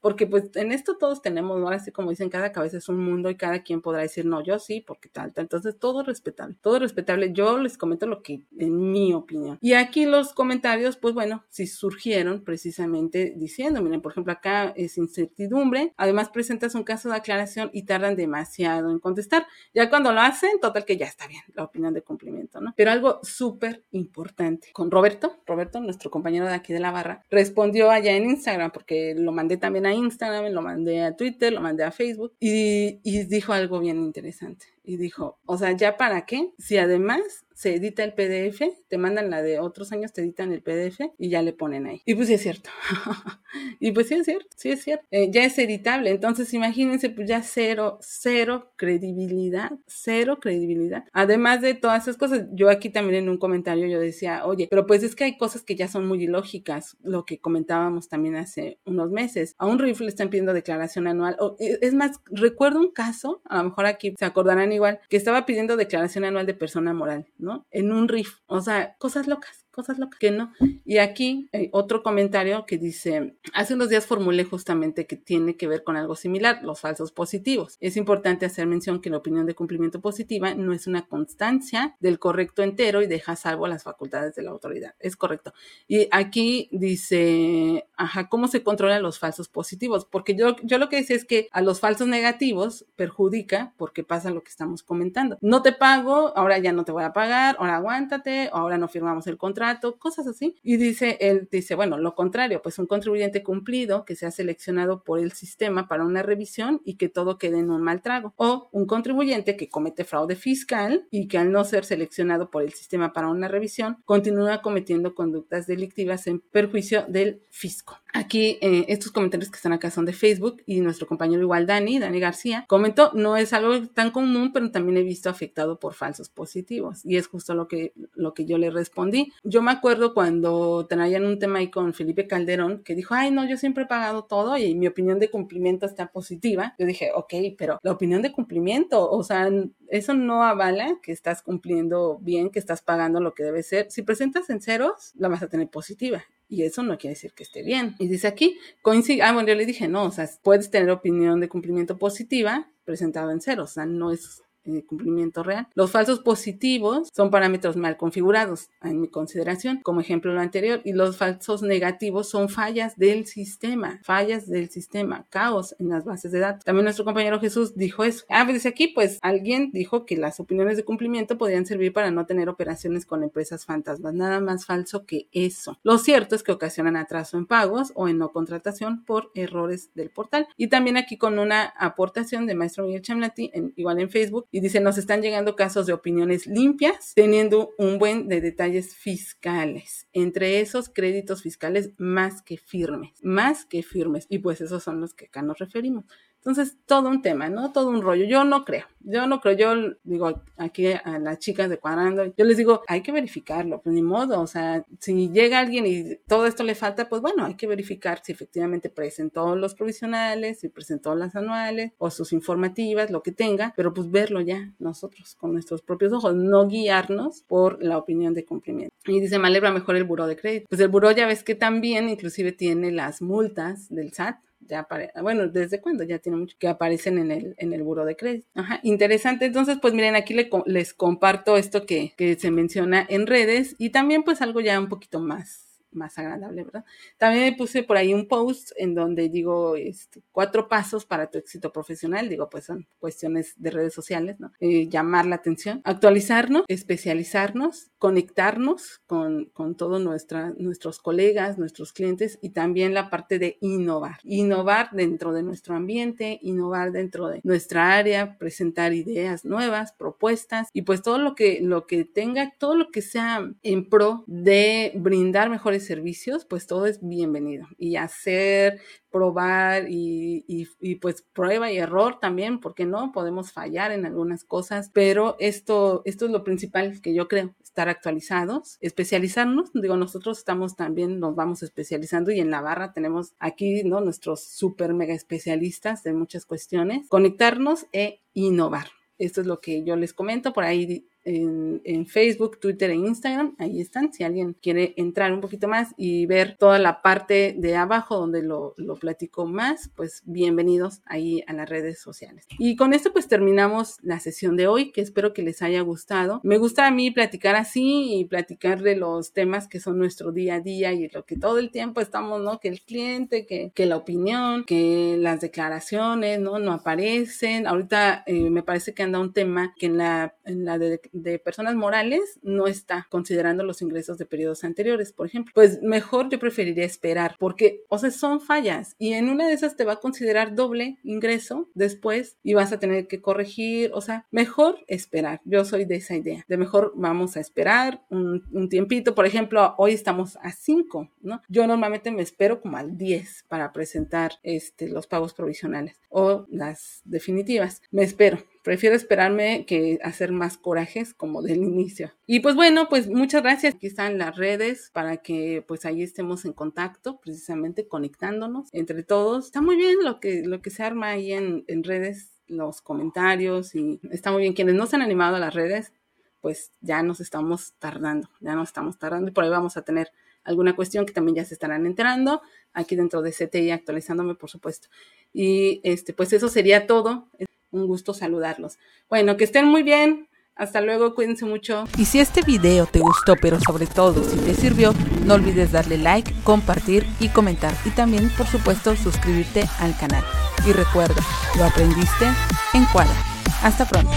porque 0.00 0.28
pues 0.28 0.44
en 0.54 0.70
esto 0.70 0.96
todos 0.96 1.22
tenemos, 1.22 1.60
ahora 1.60 1.80
sí 1.80 1.90
como 1.90 2.10
dicen, 2.10 2.30
cada 2.30 2.52
cabeza 2.52 2.76
es 2.78 2.88
un 2.88 2.98
mundo 2.98 3.30
y 3.30 3.34
cada 3.34 3.64
quien 3.64 3.82
podrá 3.82 4.02
decir, 4.02 4.26
no, 4.26 4.44
yo 4.44 4.60
sí, 4.60 4.80
porque 4.80 5.08
tal, 5.08 5.32
tal. 5.32 5.42
Entonces, 5.42 5.76
todo 5.78 6.04
respetable, 6.04 6.56
todo 6.60 6.78
respetable. 6.78 7.32
Yo 7.32 7.58
les 7.58 7.76
comento 7.76 8.06
lo 8.06 8.22
que, 8.22 8.44
en 8.56 8.92
mi 8.92 9.12
opinión. 9.12 9.58
Y 9.60 9.72
aquí 9.72 10.06
los 10.06 10.34
comentarios, 10.34 10.96
pues 10.96 11.12
bueno, 11.12 11.44
sí 11.48 11.66
surgieron 11.66 12.44
precisamente 12.44 13.34
diciendo, 13.36 13.82
miren, 13.82 14.00
por 14.02 14.12
ejemplo, 14.12 14.32
acá 14.32 14.72
es 14.76 14.98
incertidumbre, 14.98 15.94
además 15.96 16.30
presentas 16.30 16.76
un 16.76 16.84
caso 16.84 17.08
de 17.08 17.16
aclaración 17.16 17.70
y 17.72 17.82
demasiado 18.16 18.90
en 18.90 18.98
contestar. 18.98 19.46
Ya 19.74 19.88
cuando 19.88 20.12
lo 20.12 20.20
hacen, 20.20 20.60
total 20.60 20.84
que 20.84 20.96
ya 20.96 21.06
está 21.06 21.26
bien, 21.26 21.42
la 21.54 21.64
opinión 21.64 21.94
de 21.94 22.02
cumplimiento, 22.02 22.60
¿no? 22.60 22.72
Pero 22.76 22.90
algo 22.90 23.20
súper 23.22 23.84
importante. 23.90 24.70
Con 24.72 24.90
Roberto, 24.90 25.36
Roberto, 25.46 25.80
nuestro 25.80 26.10
compañero 26.10 26.46
de 26.46 26.54
aquí 26.54 26.72
de 26.72 26.80
la 26.80 26.90
barra, 26.90 27.24
respondió 27.30 27.90
allá 27.90 28.12
en 28.12 28.28
Instagram, 28.30 28.70
porque 28.70 29.14
lo 29.16 29.32
mandé 29.32 29.56
también 29.56 29.86
a 29.86 29.94
Instagram, 29.94 30.52
lo 30.52 30.62
mandé 30.62 31.02
a 31.02 31.16
Twitter, 31.16 31.52
lo 31.52 31.60
mandé 31.60 31.84
a 31.84 31.90
Facebook, 31.90 32.34
y, 32.40 33.00
y 33.02 33.24
dijo 33.24 33.52
algo 33.52 33.80
bien 33.80 33.98
interesante. 33.98 34.66
Y 34.82 34.96
dijo, 34.96 35.38
o 35.44 35.56
sea, 35.56 35.72
¿ya 35.72 35.96
para 35.96 36.26
qué? 36.26 36.52
Si 36.58 36.78
además 36.78 37.44
se 37.60 37.74
edita 37.74 38.02
el 38.04 38.14
PDF, 38.14 38.62
te 38.88 38.96
mandan 38.96 39.28
la 39.28 39.42
de 39.42 39.58
otros 39.58 39.92
años, 39.92 40.14
te 40.14 40.22
editan 40.22 40.50
el 40.50 40.62
PDF 40.62 40.98
y 41.18 41.28
ya 41.28 41.42
le 41.42 41.52
ponen 41.52 41.86
ahí. 41.86 42.00
Y 42.06 42.14
pues 42.14 42.28
sí 42.28 42.34
es 42.34 42.40
cierto. 42.40 42.70
y 43.80 43.92
pues 43.92 44.08
sí 44.08 44.14
es 44.14 44.24
cierto, 44.24 44.46
sí 44.56 44.70
es 44.70 44.82
cierto. 44.82 45.04
Eh, 45.10 45.30
ya 45.30 45.44
es 45.44 45.58
editable. 45.58 46.08
Entonces 46.08 46.54
imagínense, 46.54 47.10
pues 47.10 47.28
ya 47.28 47.42
cero, 47.42 47.98
cero 48.00 48.72
credibilidad, 48.76 49.72
cero 49.86 50.38
credibilidad. 50.40 51.04
Además 51.12 51.60
de 51.60 51.74
todas 51.74 52.04
esas 52.04 52.16
cosas, 52.16 52.46
yo 52.52 52.70
aquí 52.70 52.88
también 52.88 53.24
en 53.24 53.28
un 53.28 53.36
comentario 53.36 53.86
yo 53.88 54.00
decía, 54.00 54.46
oye, 54.46 54.66
pero 54.70 54.86
pues 54.86 55.02
es 55.02 55.14
que 55.14 55.24
hay 55.24 55.36
cosas 55.36 55.62
que 55.62 55.76
ya 55.76 55.86
son 55.86 56.08
muy 56.08 56.24
ilógicas, 56.24 56.96
lo 57.02 57.26
que 57.26 57.40
comentábamos 57.40 58.08
también 58.08 58.36
hace 58.36 58.78
unos 58.86 59.10
meses. 59.10 59.54
A 59.58 59.66
un 59.66 59.78
rifle 59.78 60.06
le 60.06 60.10
están 60.12 60.30
pidiendo 60.30 60.54
declaración 60.54 61.06
anual. 61.06 61.36
E, 61.58 61.76
es 61.82 61.92
más, 61.92 62.22
recuerdo 62.30 62.80
un 62.80 62.90
caso, 62.90 63.42
a 63.44 63.58
lo 63.58 63.64
mejor 63.64 63.84
aquí 63.84 64.14
se 64.18 64.24
acordarán 64.24 64.72
igual, 64.72 65.00
que 65.10 65.18
estaba 65.18 65.44
pidiendo 65.44 65.76
declaración 65.76 66.24
anual 66.24 66.46
de 66.46 66.54
persona 66.54 66.94
moral, 66.94 67.26
¿no? 67.36 67.49
En 67.70 67.92
un 67.92 68.08
riff, 68.08 68.38
o 68.46 68.60
sea, 68.60 68.96
cosas 68.98 69.26
locas 69.26 69.66
cosas 69.70 69.98
locas 69.98 70.18
que 70.18 70.30
no. 70.30 70.52
Y 70.84 70.98
aquí 70.98 71.48
hay 71.52 71.68
otro 71.72 72.02
comentario 72.02 72.66
que 72.66 72.78
dice, 72.78 73.36
hace 73.54 73.74
unos 73.74 73.88
días 73.88 74.06
formulé 74.06 74.44
justamente 74.44 75.06
que 75.06 75.16
tiene 75.16 75.56
que 75.56 75.68
ver 75.68 75.84
con 75.84 75.96
algo 75.96 76.16
similar, 76.16 76.62
los 76.62 76.80
falsos 76.80 77.12
positivos. 77.12 77.76
Es 77.80 77.96
importante 77.96 78.46
hacer 78.46 78.66
mención 78.66 79.00
que 79.00 79.10
la 79.10 79.18
opinión 79.18 79.46
de 79.46 79.54
cumplimiento 79.54 80.00
positiva 80.00 80.54
no 80.54 80.72
es 80.72 80.86
una 80.86 81.06
constancia 81.06 81.96
del 82.00 82.18
correcto 82.18 82.62
entero 82.62 83.02
y 83.02 83.06
deja 83.06 83.36
salvo 83.36 83.66
las 83.68 83.84
facultades 83.84 84.34
de 84.34 84.42
la 84.42 84.50
autoridad. 84.50 84.94
Es 84.98 85.16
correcto. 85.16 85.52
Y 85.86 86.08
aquí 86.10 86.68
dice, 86.72 87.86
ajá, 87.96 88.28
¿cómo 88.28 88.48
se 88.48 88.62
controlan 88.62 89.02
los 89.02 89.18
falsos 89.18 89.48
positivos? 89.48 90.04
Porque 90.04 90.34
yo, 90.34 90.56
yo 90.62 90.78
lo 90.78 90.88
que 90.88 90.96
decía 90.96 91.16
es 91.16 91.24
que 91.24 91.48
a 91.52 91.62
los 91.62 91.80
falsos 91.80 92.08
negativos 92.08 92.86
perjudica 92.96 93.72
porque 93.76 94.04
pasa 94.04 94.30
lo 94.30 94.42
que 94.42 94.50
estamos 94.50 94.82
comentando. 94.82 95.38
No 95.40 95.62
te 95.62 95.72
pago, 95.72 96.36
ahora 96.36 96.58
ya 96.58 96.72
no 96.72 96.84
te 96.84 96.92
voy 96.92 97.04
a 97.04 97.12
pagar, 97.12 97.56
ahora 97.58 97.76
aguántate, 97.76 98.50
ahora 98.52 98.76
no 98.76 98.88
firmamos 98.88 99.26
el 99.26 99.38
contrato 99.38 99.59
cosas 99.98 100.26
así. 100.26 100.56
Y 100.62 100.76
dice, 100.76 101.18
él 101.20 101.48
dice, 101.50 101.74
bueno, 101.74 101.98
lo 101.98 102.14
contrario, 102.14 102.60
pues 102.62 102.78
un 102.78 102.86
contribuyente 102.86 103.42
cumplido 103.42 104.04
que 104.04 104.16
sea 104.16 104.30
seleccionado 104.30 105.02
por 105.04 105.18
el 105.18 105.32
sistema 105.32 105.88
para 105.88 106.04
una 106.04 106.22
revisión 106.22 106.80
y 106.84 106.96
que 106.96 107.08
todo 107.08 107.38
quede 107.38 107.58
en 107.58 107.70
un 107.70 107.82
mal 107.82 108.02
trago. 108.02 108.34
O 108.36 108.68
un 108.72 108.86
contribuyente 108.86 109.56
que 109.56 109.68
comete 109.68 110.04
fraude 110.04 110.36
fiscal 110.36 111.06
y 111.10 111.28
que 111.28 111.38
al 111.38 111.52
no 111.52 111.64
ser 111.64 111.84
seleccionado 111.84 112.50
por 112.50 112.62
el 112.62 112.72
sistema 112.72 113.12
para 113.12 113.28
una 113.28 113.48
revisión, 113.48 113.98
continúa 114.04 114.62
cometiendo 114.62 115.14
conductas 115.14 115.66
delictivas 115.66 116.26
en 116.26 116.40
perjuicio 116.40 117.04
del 117.08 117.42
fisco. 117.50 117.99
Aquí, 118.12 118.58
eh, 118.60 118.86
estos 118.88 119.12
comentarios 119.12 119.50
que 119.50 119.56
están 119.56 119.72
acá 119.72 119.90
son 119.90 120.04
de 120.04 120.12
Facebook 120.12 120.62
y 120.66 120.80
nuestro 120.80 121.06
compañero 121.06 121.42
igual 121.42 121.66
Dani, 121.66 121.98
Dani 121.98 122.18
García, 122.18 122.64
comentó, 122.68 123.12
no 123.14 123.36
es 123.36 123.52
algo 123.52 123.86
tan 123.88 124.10
común, 124.10 124.52
pero 124.52 124.70
también 124.70 124.98
he 124.98 125.02
visto 125.02 125.30
afectado 125.30 125.78
por 125.78 125.94
falsos 125.94 126.28
positivos. 126.28 127.04
Y 127.04 127.16
es 127.16 127.28
justo 127.28 127.54
lo 127.54 127.68
que, 127.68 127.92
lo 128.14 128.34
que 128.34 128.46
yo 128.46 128.58
le 128.58 128.70
respondí. 128.70 129.32
Yo 129.44 129.62
me 129.62 129.70
acuerdo 129.70 130.14
cuando 130.14 130.86
tenían 130.86 131.24
un 131.24 131.38
tema 131.38 131.60
ahí 131.60 131.70
con 131.70 131.94
Felipe 131.94 132.26
Calderón, 132.26 132.82
que 132.82 132.94
dijo, 132.94 133.14
ay, 133.14 133.30
no, 133.30 133.48
yo 133.48 133.56
siempre 133.56 133.84
he 133.84 133.86
pagado 133.86 134.24
todo 134.24 134.56
y 134.56 134.74
mi 134.74 134.86
opinión 134.86 135.18
de 135.18 135.30
cumplimiento 135.30 135.86
está 135.86 136.10
positiva. 136.10 136.74
Yo 136.78 136.86
dije, 136.86 137.10
ok, 137.14 137.34
pero 137.56 137.78
la 137.82 137.92
opinión 137.92 138.22
de 138.22 138.32
cumplimiento, 138.32 139.08
o 139.10 139.22
sea, 139.22 139.48
eso 139.88 140.14
no 140.14 140.42
avala 140.42 140.98
que 141.02 141.12
estás 141.12 141.42
cumpliendo 141.42 142.18
bien, 142.20 142.50
que 142.50 142.58
estás 142.58 142.82
pagando 142.82 143.20
lo 143.20 143.34
que 143.34 143.44
debe 143.44 143.62
ser. 143.62 143.90
Si 143.90 144.02
presentas 144.02 144.50
en 144.50 144.60
ceros, 144.60 145.12
la 145.16 145.28
vas 145.28 145.42
a 145.42 145.48
tener 145.48 145.68
positiva 145.68 146.24
y 146.50 146.64
eso 146.64 146.82
no 146.82 146.98
quiere 146.98 147.14
decir 147.14 147.32
que 147.32 147.44
esté 147.44 147.62
bien. 147.62 147.94
Y 147.98 148.08
dice 148.08 148.26
aquí, 148.26 148.58
coincide, 148.82 149.22
ah, 149.22 149.32
bueno, 149.32 149.48
yo 149.48 149.54
le 149.54 149.64
dije, 149.64 149.88
no, 149.88 150.04
o 150.04 150.10
sea, 150.10 150.28
puedes 150.42 150.70
tener 150.70 150.90
opinión 150.90 151.40
de 151.40 151.48
cumplimiento 151.48 151.96
positiva 151.96 152.68
presentado 152.84 153.30
en 153.30 153.40
cero, 153.40 153.62
o 153.62 153.68
sea, 153.68 153.86
no 153.86 154.10
es 154.10 154.42
eh, 154.64 154.84
cumplimiento 154.84 155.42
real. 155.42 155.68
Los 155.74 155.90
falsos 155.90 156.20
positivos 156.20 157.08
son 157.14 157.30
parámetros 157.30 157.76
mal 157.76 157.96
configurados, 157.96 158.68
en 158.82 159.00
mi 159.00 159.08
consideración, 159.08 159.80
como 159.82 160.00
ejemplo 160.00 160.32
lo 160.32 160.40
anterior, 160.40 160.80
y 160.84 160.92
los 160.92 161.16
falsos 161.16 161.62
negativos 161.62 162.28
son 162.28 162.48
fallas 162.48 162.96
del 162.96 163.26
sistema, 163.26 164.00
fallas 164.02 164.46
del 164.46 164.70
sistema, 164.70 165.26
caos 165.30 165.74
en 165.78 165.88
las 165.88 166.04
bases 166.04 166.32
de 166.32 166.40
datos. 166.40 166.64
También 166.64 166.84
nuestro 166.84 167.04
compañero 167.04 167.40
Jesús 167.40 167.74
dijo 167.74 168.04
eso. 168.04 168.24
Ah, 168.28 168.42
pues 168.44 168.54
dice 168.54 168.68
aquí, 168.68 168.88
pues 168.88 169.18
alguien 169.22 169.70
dijo 169.72 170.04
que 170.04 170.16
las 170.16 170.40
opiniones 170.40 170.76
de 170.76 170.84
cumplimiento 170.84 171.38
podían 171.38 171.66
servir 171.66 171.92
para 171.92 172.10
no 172.10 172.26
tener 172.26 172.48
operaciones 172.48 173.06
con 173.06 173.22
empresas 173.22 173.64
fantasmas, 173.64 174.14
nada 174.14 174.40
más 174.40 174.66
falso 174.66 175.06
que 175.06 175.28
eso. 175.32 175.78
Lo 175.82 175.98
cierto 175.98 176.34
es 176.34 176.42
que 176.42 176.52
ocasionan 176.52 176.96
atraso 176.96 177.38
en 177.38 177.46
pagos 177.46 177.92
o 177.94 178.08
en 178.08 178.18
no 178.18 178.30
contratación 178.32 179.04
por 179.04 179.30
errores 179.34 179.90
del 179.94 180.10
portal. 180.10 180.46
Y 180.56 180.68
también 180.68 180.96
aquí 180.96 181.16
con 181.16 181.38
una 181.38 181.64
aportación 181.78 182.46
de 182.46 182.54
Maestro 182.54 182.84
Miguel 182.84 183.02
Chamlati, 183.02 183.50
igual 183.76 184.00
en 184.00 184.10
Facebook, 184.10 184.46
y 184.50 184.60
dice, 184.60 184.80
nos 184.80 184.98
están 184.98 185.22
llegando 185.22 185.54
casos 185.54 185.86
de 185.86 185.92
opiniones 185.92 186.46
limpias, 186.46 187.12
teniendo 187.14 187.70
un 187.78 187.98
buen 187.98 188.28
de 188.28 188.40
detalles 188.40 188.96
fiscales. 188.96 190.08
Entre 190.12 190.60
esos 190.60 190.88
créditos 190.88 191.42
fiscales 191.42 191.90
más 191.98 192.42
que 192.42 192.56
firmes, 192.56 193.12
más 193.22 193.64
que 193.64 193.82
firmes. 193.82 194.26
Y 194.28 194.38
pues 194.38 194.60
esos 194.60 194.82
son 194.82 195.00
los 195.00 195.14
que 195.14 195.26
acá 195.26 195.42
nos 195.42 195.58
referimos. 195.58 196.04
Entonces, 196.40 196.78
todo 196.86 197.10
un 197.10 197.20
tema, 197.20 197.50
¿no? 197.50 197.70
Todo 197.70 197.90
un 197.90 198.00
rollo. 198.00 198.24
Yo 198.24 198.44
no 198.44 198.64
creo, 198.64 198.86
yo 199.00 199.26
no 199.26 199.40
creo, 199.40 199.56
yo 199.56 199.94
digo 200.04 200.42
aquí 200.56 200.86
a 200.86 201.18
las 201.18 201.38
chicas 201.38 201.68
de 201.68 201.78
cuadrando, 201.78 202.24
yo 202.34 202.44
les 202.46 202.56
digo, 202.56 202.82
hay 202.86 203.02
que 203.02 203.12
verificarlo, 203.12 203.82
pues 203.82 203.94
ni 203.94 204.00
modo, 204.00 204.40
o 204.40 204.46
sea, 204.46 204.84
si 205.00 205.28
llega 205.28 205.58
alguien 205.58 205.86
y 205.86 206.16
todo 206.26 206.46
esto 206.46 206.64
le 206.64 206.74
falta, 206.74 207.10
pues 207.10 207.20
bueno, 207.20 207.44
hay 207.44 207.56
que 207.56 207.66
verificar 207.66 208.22
si 208.24 208.32
efectivamente 208.32 208.88
presentó 208.88 209.54
los 209.54 209.74
provisionales, 209.74 210.60
si 210.60 210.70
presentó 210.70 211.14
las 211.14 211.36
anuales 211.36 211.92
o 211.98 212.10
sus 212.10 212.32
informativas, 212.32 213.10
lo 213.10 213.22
que 213.22 213.32
tenga, 213.32 213.74
pero 213.76 213.92
pues 213.92 214.10
verlo 214.10 214.40
ya 214.40 214.72
nosotros 214.78 215.34
con 215.34 215.52
nuestros 215.52 215.82
propios 215.82 216.12
ojos, 216.14 216.34
no 216.34 216.66
guiarnos 216.68 217.42
por 217.48 217.82
la 217.82 217.98
opinión 217.98 218.32
de 218.32 218.46
cumplimiento. 218.46 218.94
Y 219.06 219.20
dice, 219.20 219.38
Malebra 219.38 219.72
mejor 219.72 219.96
el 219.96 220.04
buró 220.04 220.26
de 220.26 220.36
crédito. 220.36 220.66
Pues 220.70 220.80
el 220.80 220.88
buró 220.88 221.10
ya 221.10 221.26
ves 221.26 221.44
que 221.44 221.54
también 221.54 222.08
inclusive 222.08 222.52
tiene 222.52 222.92
las 222.92 223.20
multas 223.20 223.90
del 223.90 224.12
SAT 224.12 224.36
ya 224.60 224.86
bueno, 225.22 225.48
¿desde 225.48 225.80
cuándo? 225.80 226.04
Ya 226.04 226.18
tiene 226.18 226.38
mucho 226.38 226.56
que 226.58 226.68
aparecen 226.68 227.18
en 227.18 227.30
el, 227.30 227.54
en 227.58 227.72
el 227.72 227.82
buro 227.82 228.04
de 228.04 228.16
crédito. 228.16 228.46
Ajá, 228.54 228.80
interesante. 228.82 229.46
Entonces, 229.46 229.78
pues 229.80 229.94
miren, 229.94 230.16
aquí 230.16 230.34
les 230.66 230.94
comparto 230.94 231.56
esto 231.56 231.86
que, 231.86 232.14
que 232.16 232.36
se 232.36 232.50
menciona 232.50 233.06
en 233.08 233.26
redes 233.26 233.74
y 233.78 233.90
también 233.90 234.22
pues 234.22 234.42
algo 234.42 234.60
ya 234.60 234.78
un 234.78 234.88
poquito 234.88 235.20
más 235.20 235.69
más 235.92 236.18
agradable, 236.18 236.64
¿verdad? 236.64 236.84
También 237.18 237.56
puse 237.56 237.82
por 237.82 237.96
ahí 237.96 238.14
un 238.14 238.28
post 238.28 238.72
en 238.76 238.94
donde 238.94 239.28
digo 239.28 239.76
este, 239.76 240.22
cuatro 240.32 240.68
pasos 240.68 241.04
para 241.04 241.30
tu 241.30 241.38
éxito 241.38 241.72
profesional, 241.72 242.28
digo, 242.28 242.48
pues 242.48 242.64
son 242.64 242.86
cuestiones 242.98 243.54
de 243.56 243.70
redes 243.70 243.94
sociales, 243.94 244.38
¿no? 244.40 244.52
Eh, 244.60 244.88
llamar 244.88 245.26
la 245.26 245.36
atención, 245.36 245.80
actualizarnos, 245.84 246.64
especializarnos, 246.68 247.90
conectarnos 247.98 249.00
con, 249.06 249.46
con 249.46 249.76
todos 249.76 250.00
nuestros 250.00 250.98
colegas, 251.00 251.58
nuestros 251.58 251.92
clientes 251.92 252.38
y 252.42 252.50
también 252.50 252.94
la 252.94 253.10
parte 253.10 253.38
de 253.38 253.58
innovar. 253.60 254.18
Innovar 254.24 254.90
dentro 254.92 255.32
de 255.32 255.42
nuestro 255.42 255.74
ambiente, 255.74 256.38
innovar 256.42 256.92
dentro 256.92 257.28
de 257.28 257.40
nuestra 257.42 257.96
área, 257.96 258.38
presentar 258.38 258.92
ideas 258.92 259.44
nuevas, 259.44 259.92
propuestas 259.92 260.68
y 260.72 260.82
pues 260.82 261.02
todo 261.02 261.18
lo 261.18 261.34
que, 261.34 261.60
lo 261.62 261.86
que 261.86 262.04
tenga, 262.04 262.54
todo 262.58 262.76
lo 262.76 262.90
que 262.90 263.02
sea 263.02 263.50
en 263.62 263.88
pro 263.88 264.24
de 264.26 264.92
brindar 264.94 265.50
mejores 265.50 265.79
servicios, 265.80 266.44
pues 266.44 266.66
todo 266.66 266.86
es 266.86 267.00
bienvenido. 267.00 267.66
Y 267.78 267.96
hacer, 267.96 268.80
probar 269.10 269.86
y, 269.88 270.44
y, 270.46 270.94
pues 270.96 271.22
prueba 271.32 271.70
y 271.70 271.78
error 271.78 272.18
también, 272.20 272.60
porque 272.60 272.86
no, 272.86 273.12
podemos 273.12 273.52
fallar 273.52 273.92
en 273.92 274.06
algunas 274.06 274.44
cosas, 274.44 274.90
pero 274.92 275.36
esto, 275.40 276.02
esto 276.04 276.26
es 276.26 276.30
lo 276.30 276.44
principal 276.44 277.00
que 277.00 277.14
yo 277.14 277.28
creo, 277.28 277.54
estar 277.62 277.88
actualizados, 277.88 278.78
especializarnos, 278.80 279.70
digo, 279.74 279.96
nosotros 279.96 280.38
estamos 280.38 280.76
también, 280.76 281.20
nos 281.20 281.34
vamos 281.34 281.62
especializando 281.62 282.30
y 282.30 282.40
en 282.40 282.50
la 282.50 282.60
barra 282.60 282.92
tenemos 282.92 283.34
aquí, 283.38 283.82
¿no? 283.84 284.00
Nuestros 284.00 284.44
super 284.44 284.94
mega 284.94 285.14
especialistas 285.14 286.02
de 286.02 286.12
muchas 286.12 286.46
cuestiones, 286.46 287.08
conectarnos 287.08 287.86
e 287.92 288.20
innovar. 288.32 288.88
Esto 289.18 289.42
es 289.42 289.46
lo 289.46 289.60
que 289.60 289.84
yo 289.84 289.96
les 289.96 290.14
comento. 290.14 290.52
Por 290.54 290.64
ahí 290.64 291.06
en, 291.24 292.06
Facebook, 292.06 292.58
Twitter 292.60 292.90
e 292.90 292.94
Instagram. 292.94 293.54
Ahí 293.58 293.80
están. 293.80 294.12
Si 294.12 294.24
alguien 294.24 294.54
quiere 294.54 294.94
entrar 294.96 295.32
un 295.32 295.40
poquito 295.40 295.68
más 295.68 295.94
y 295.96 296.26
ver 296.26 296.56
toda 296.58 296.78
la 296.78 297.02
parte 297.02 297.54
de 297.56 297.76
abajo 297.76 298.16
donde 298.16 298.42
lo, 298.42 298.74
lo 298.76 298.96
platico 298.96 299.46
más, 299.46 299.90
pues 299.94 300.22
bienvenidos 300.24 301.02
ahí 301.04 301.42
a 301.46 301.52
las 301.52 301.68
redes 301.68 302.00
sociales. 302.00 302.46
Y 302.58 302.76
con 302.76 302.94
esto 302.94 303.12
pues 303.12 303.28
terminamos 303.28 303.98
la 304.02 304.18
sesión 304.20 304.56
de 304.56 304.66
hoy, 304.66 304.92
que 304.92 305.00
espero 305.00 305.32
que 305.32 305.42
les 305.42 305.62
haya 305.62 305.80
gustado. 305.82 306.40
Me 306.42 306.58
gusta 306.58 306.86
a 306.86 306.90
mí 306.90 307.10
platicar 307.10 307.56
así 307.56 308.18
y 308.18 308.24
platicar 308.24 308.82
de 308.82 308.96
los 308.96 309.32
temas 309.32 309.68
que 309.68 309.80
son 309.80 309.98
nuestro 309.98 310.32
día 310.32 310.56
a 310.56 310.60
día 310.60 310.92
y 310.92 311.08
lo 311.08 311.24
que 311.24 311.36
todo 311.36 311.58
el 311.58 311.70
tiempo 311.70 312.00
estamos, 312.00 312.40
¿no? 312.40 312.60
Que 312.60 312.68
el 312.68 312.80
cliente, 312.80 313.46
que, 313.46 313.72
que 313.74 313.86
la 313.86 313.96
opinión, 313.96 314.64
que 314.64 315.16
las 315.18 315.40
declaraciones, 315.40 316.40
¿no? 316.40 316.58
No 316.58 316.72
aparecen. 316.72 317.66
Ahorita 317.66 318.24
eh, 318.26 318.50
me 318.50 318.62
parece 318.62 318.94
que 318.94 319.02
anda 319.02 319.20
un 319.20 319.32
tema 319.32 319.74
que 319.78 319.86
en 319.86 319.98
la, 319.98 320.34
en 320.44 320.64
la 320.64 320.78
de 321.12 321.38
personas 321.38 321.74
morales 321.74 322.38
no 322.42 322.66
está 322.66 323.06
considerando 323.10 323.64
los 323.64 323.82
ingresos 323.82 324.18
de 324.18 324.26
periodos 324.26 324.64
anteriores, 324.64 325.12
por 325.12 325.26
ejemplo. 325.26 325.52
Pues 325.54 325.82
mejor 325.82 326.28
yo 326.30 326.38
preferiría 326.38 326.84
esperar 326.84 327.36
porque, 327.38 327.84
o 327.88 327.98
sea, 327.98 328.10
son 328.10 328.40
fallas 328.40 328.94
y 328.98 329.12
en 329.12 329.28
una 329.28 329.46
de 329.46 329.54
esas 329.54 329.76
te 329.76 329.84
va 329.84 329.94
a 329.94 330.00
considerar 330.00 330.54
doble 330.54 330.98
ingreso 331.02 331.68
después 331.74 332.36
y 332.42 332.54
vas 332.54 332.72
a 332.72 332.78
tener 332.78 333.06
que 333.06 333.20
corregir, 333.20 333.90
o 333.94 334.00
sea, 334.00 334.26
mejor 334.30 334.78
esperar. 334.86 335.40
Yo 335.44 335.64
soy 335.64 335.84
de 335.84 335.96
esa 335.96 336.16
idea, 336.16 336.44
de 336.48 336.56
mejor 336.56 336.92
vamos 336.94 337.36
a 337.36 337.40
esperar 337.40 338.02
un, 338.10 338.44
un 338.52 338.68
tiempito, 338.68 339.14
por 339.14 339.26
ejemplo, 339.26 339.74
hoy 339.78 339.92
estamos 339.92 340.36
a 340.42 340.52
5, 340.52 341.10
¿no? 341.22 341.42
Yo 341.48 341.66
normalmente 341.66 342.10
me 342.10 342.22
espero 342.22 342.60
como 342.60 342.76
al 342.76 342.96
10 342.96 343.44
para 343.48 343.72
presentar 343.72 344.32
este, 344.42 344.88
los 344.88 345.06
pagos 345.06 345.34
provisionales 345.34 346.00
o 346.08 346.46
las 346.50 347.00
definitivas. 347.04 347.82
Me 347.90 348.02
espero 348.02 348.38
prefiero 348.62 348.94
esperarme 348.94 349.64
que 349.66 349.98
hacer 350.02 350.32
más 350.32 350.58
corajes 350.58 351.14
como 351.14 351.42
del 351.42 351.58
inicio. 351.58 352.12
Y 352.26 352.40
pues 352.40 352.54
bueno, 352.54 352.88
pues 352.88 353.08
muchas 353.08 353.42
gracias. 353.42 353.74
Aquí 353.74 353.86
están 353.86 354.18
las 354.18 354.36
redes 354.36 354.90
para 354.92 355.18
que 355.18 355.64
pues 355.66 355.84
ahí 355.84 356.02
estemos 356.02 356.44
en 356.44 356.52
contacto, 356.52 357.20
precisamente 357.20 357.88
conectándonos 357.88 358.68
entre 358.72 359.02
todos. 359.02 359.46
Está 359.46 359.60
muy 359.60 359.76
bien 359.76 359.96
lo 360.02 360.20
que, 360.20 360.42
lo 360.44 360.60
que 360.62 360.70
se 360.70 360.82
arma 360.82 361.08
ahí 361.08 361.32
en, 361.32 361.64
en 361.68 361.84
redes, 361.84 362.32
los 362.46 362.82
comentarios 362.82 363.74
y 363.74 364.00
está 364.10 364.32
muy 364.32 364.42
bien. 364.42 364.54
Quienes 364.54 364.74
no 364.74 364.86
se 364.86 364.96
han 364.96 365.02
animado 365.02 365.36
a 365.36 365.40
las 365.40 365.54
redes, 365.54 365.92
pues 366.40 366.72
ya 366.80 367.02
nos 367.02 367.20
estamos 367.20 367.74
tardando, 367.78 368.28
ya 368.40 368.54
nos 368.54 368.68
estamos 368.68 368.98
tardando 368.98 369.30
y 369.30 369.32
por 369.32 369.44
ahí 369.44 369.50
vamos 369.50 369.76
a 369.76 369.82
tener 369.82 370.10
alguna 370.42 370.74
cuestión 370.74 371.06
que 371.06 371.12
también 371.12 371.36
ya 371.36 371.44
se 371.44 371.54
estarán 371.54 371.86
enterando 371.86 372.40
aquí 372.72 372.96
dentro 372.96 373.20
de 373.22 373.32
CTI 373.32 373.70
actualizándome 373.70 374.34
por 374.34 374.50
supuesto. 374.50 374.88
Y 375.32 375.80
este 375.84 376.12
pues 376.12 376.32
eso 376.32 376.48
sería 376.48 376.86
todo 376.86 377.28
un 377.70 377.86
gusto 377.86 378.14
saludarlos. 378.14 378.78
Bueno, 379.08 379.36
que 379.36 379.44
estén 379.44 379.66
muy 379.66 379.82
bien. 379.82 380.28
Hasta 380.56 380.82
luego, 380.82 381.14
cuídense 381.14 381.46
mucho. 381.46 381.84
Y 381.96 382.04
si 382.04 382.20
este 382.20 382.42
video 382.42 382.84
te 382.84 382.98
gustó, 382.98 383.34
pero 383.40 383.58
sobre 383.60 383.86
todo 383.86 384.22
si 384.22 384.36
te 384.40 384.54
sirvió, 384.54 384.92
no 385.24 385.34
olvides 385.34 385.72
darle 385.72 385.96
like, 385.96 386.34
compartir 386.44 387.06
y 387.18 387.28
comentar. 387.28 387.72
Y 387.86 387.90
también, 387.90 388.28
por 388.36 388.46
supuesto, 388.46 388.94
suscribirte 388.94 389.66
al 389.78 389.96
canal. 389.96 390.22
Y 390.66 390.72
recuerda, 390.72 391.22
lo 391.56 391.64
aprendiste 391.64 392.26
en 392.74 392.84
Cuadra. 392.92 393.16
Hasta 393.62 393.86
pronto. 393.86 394.10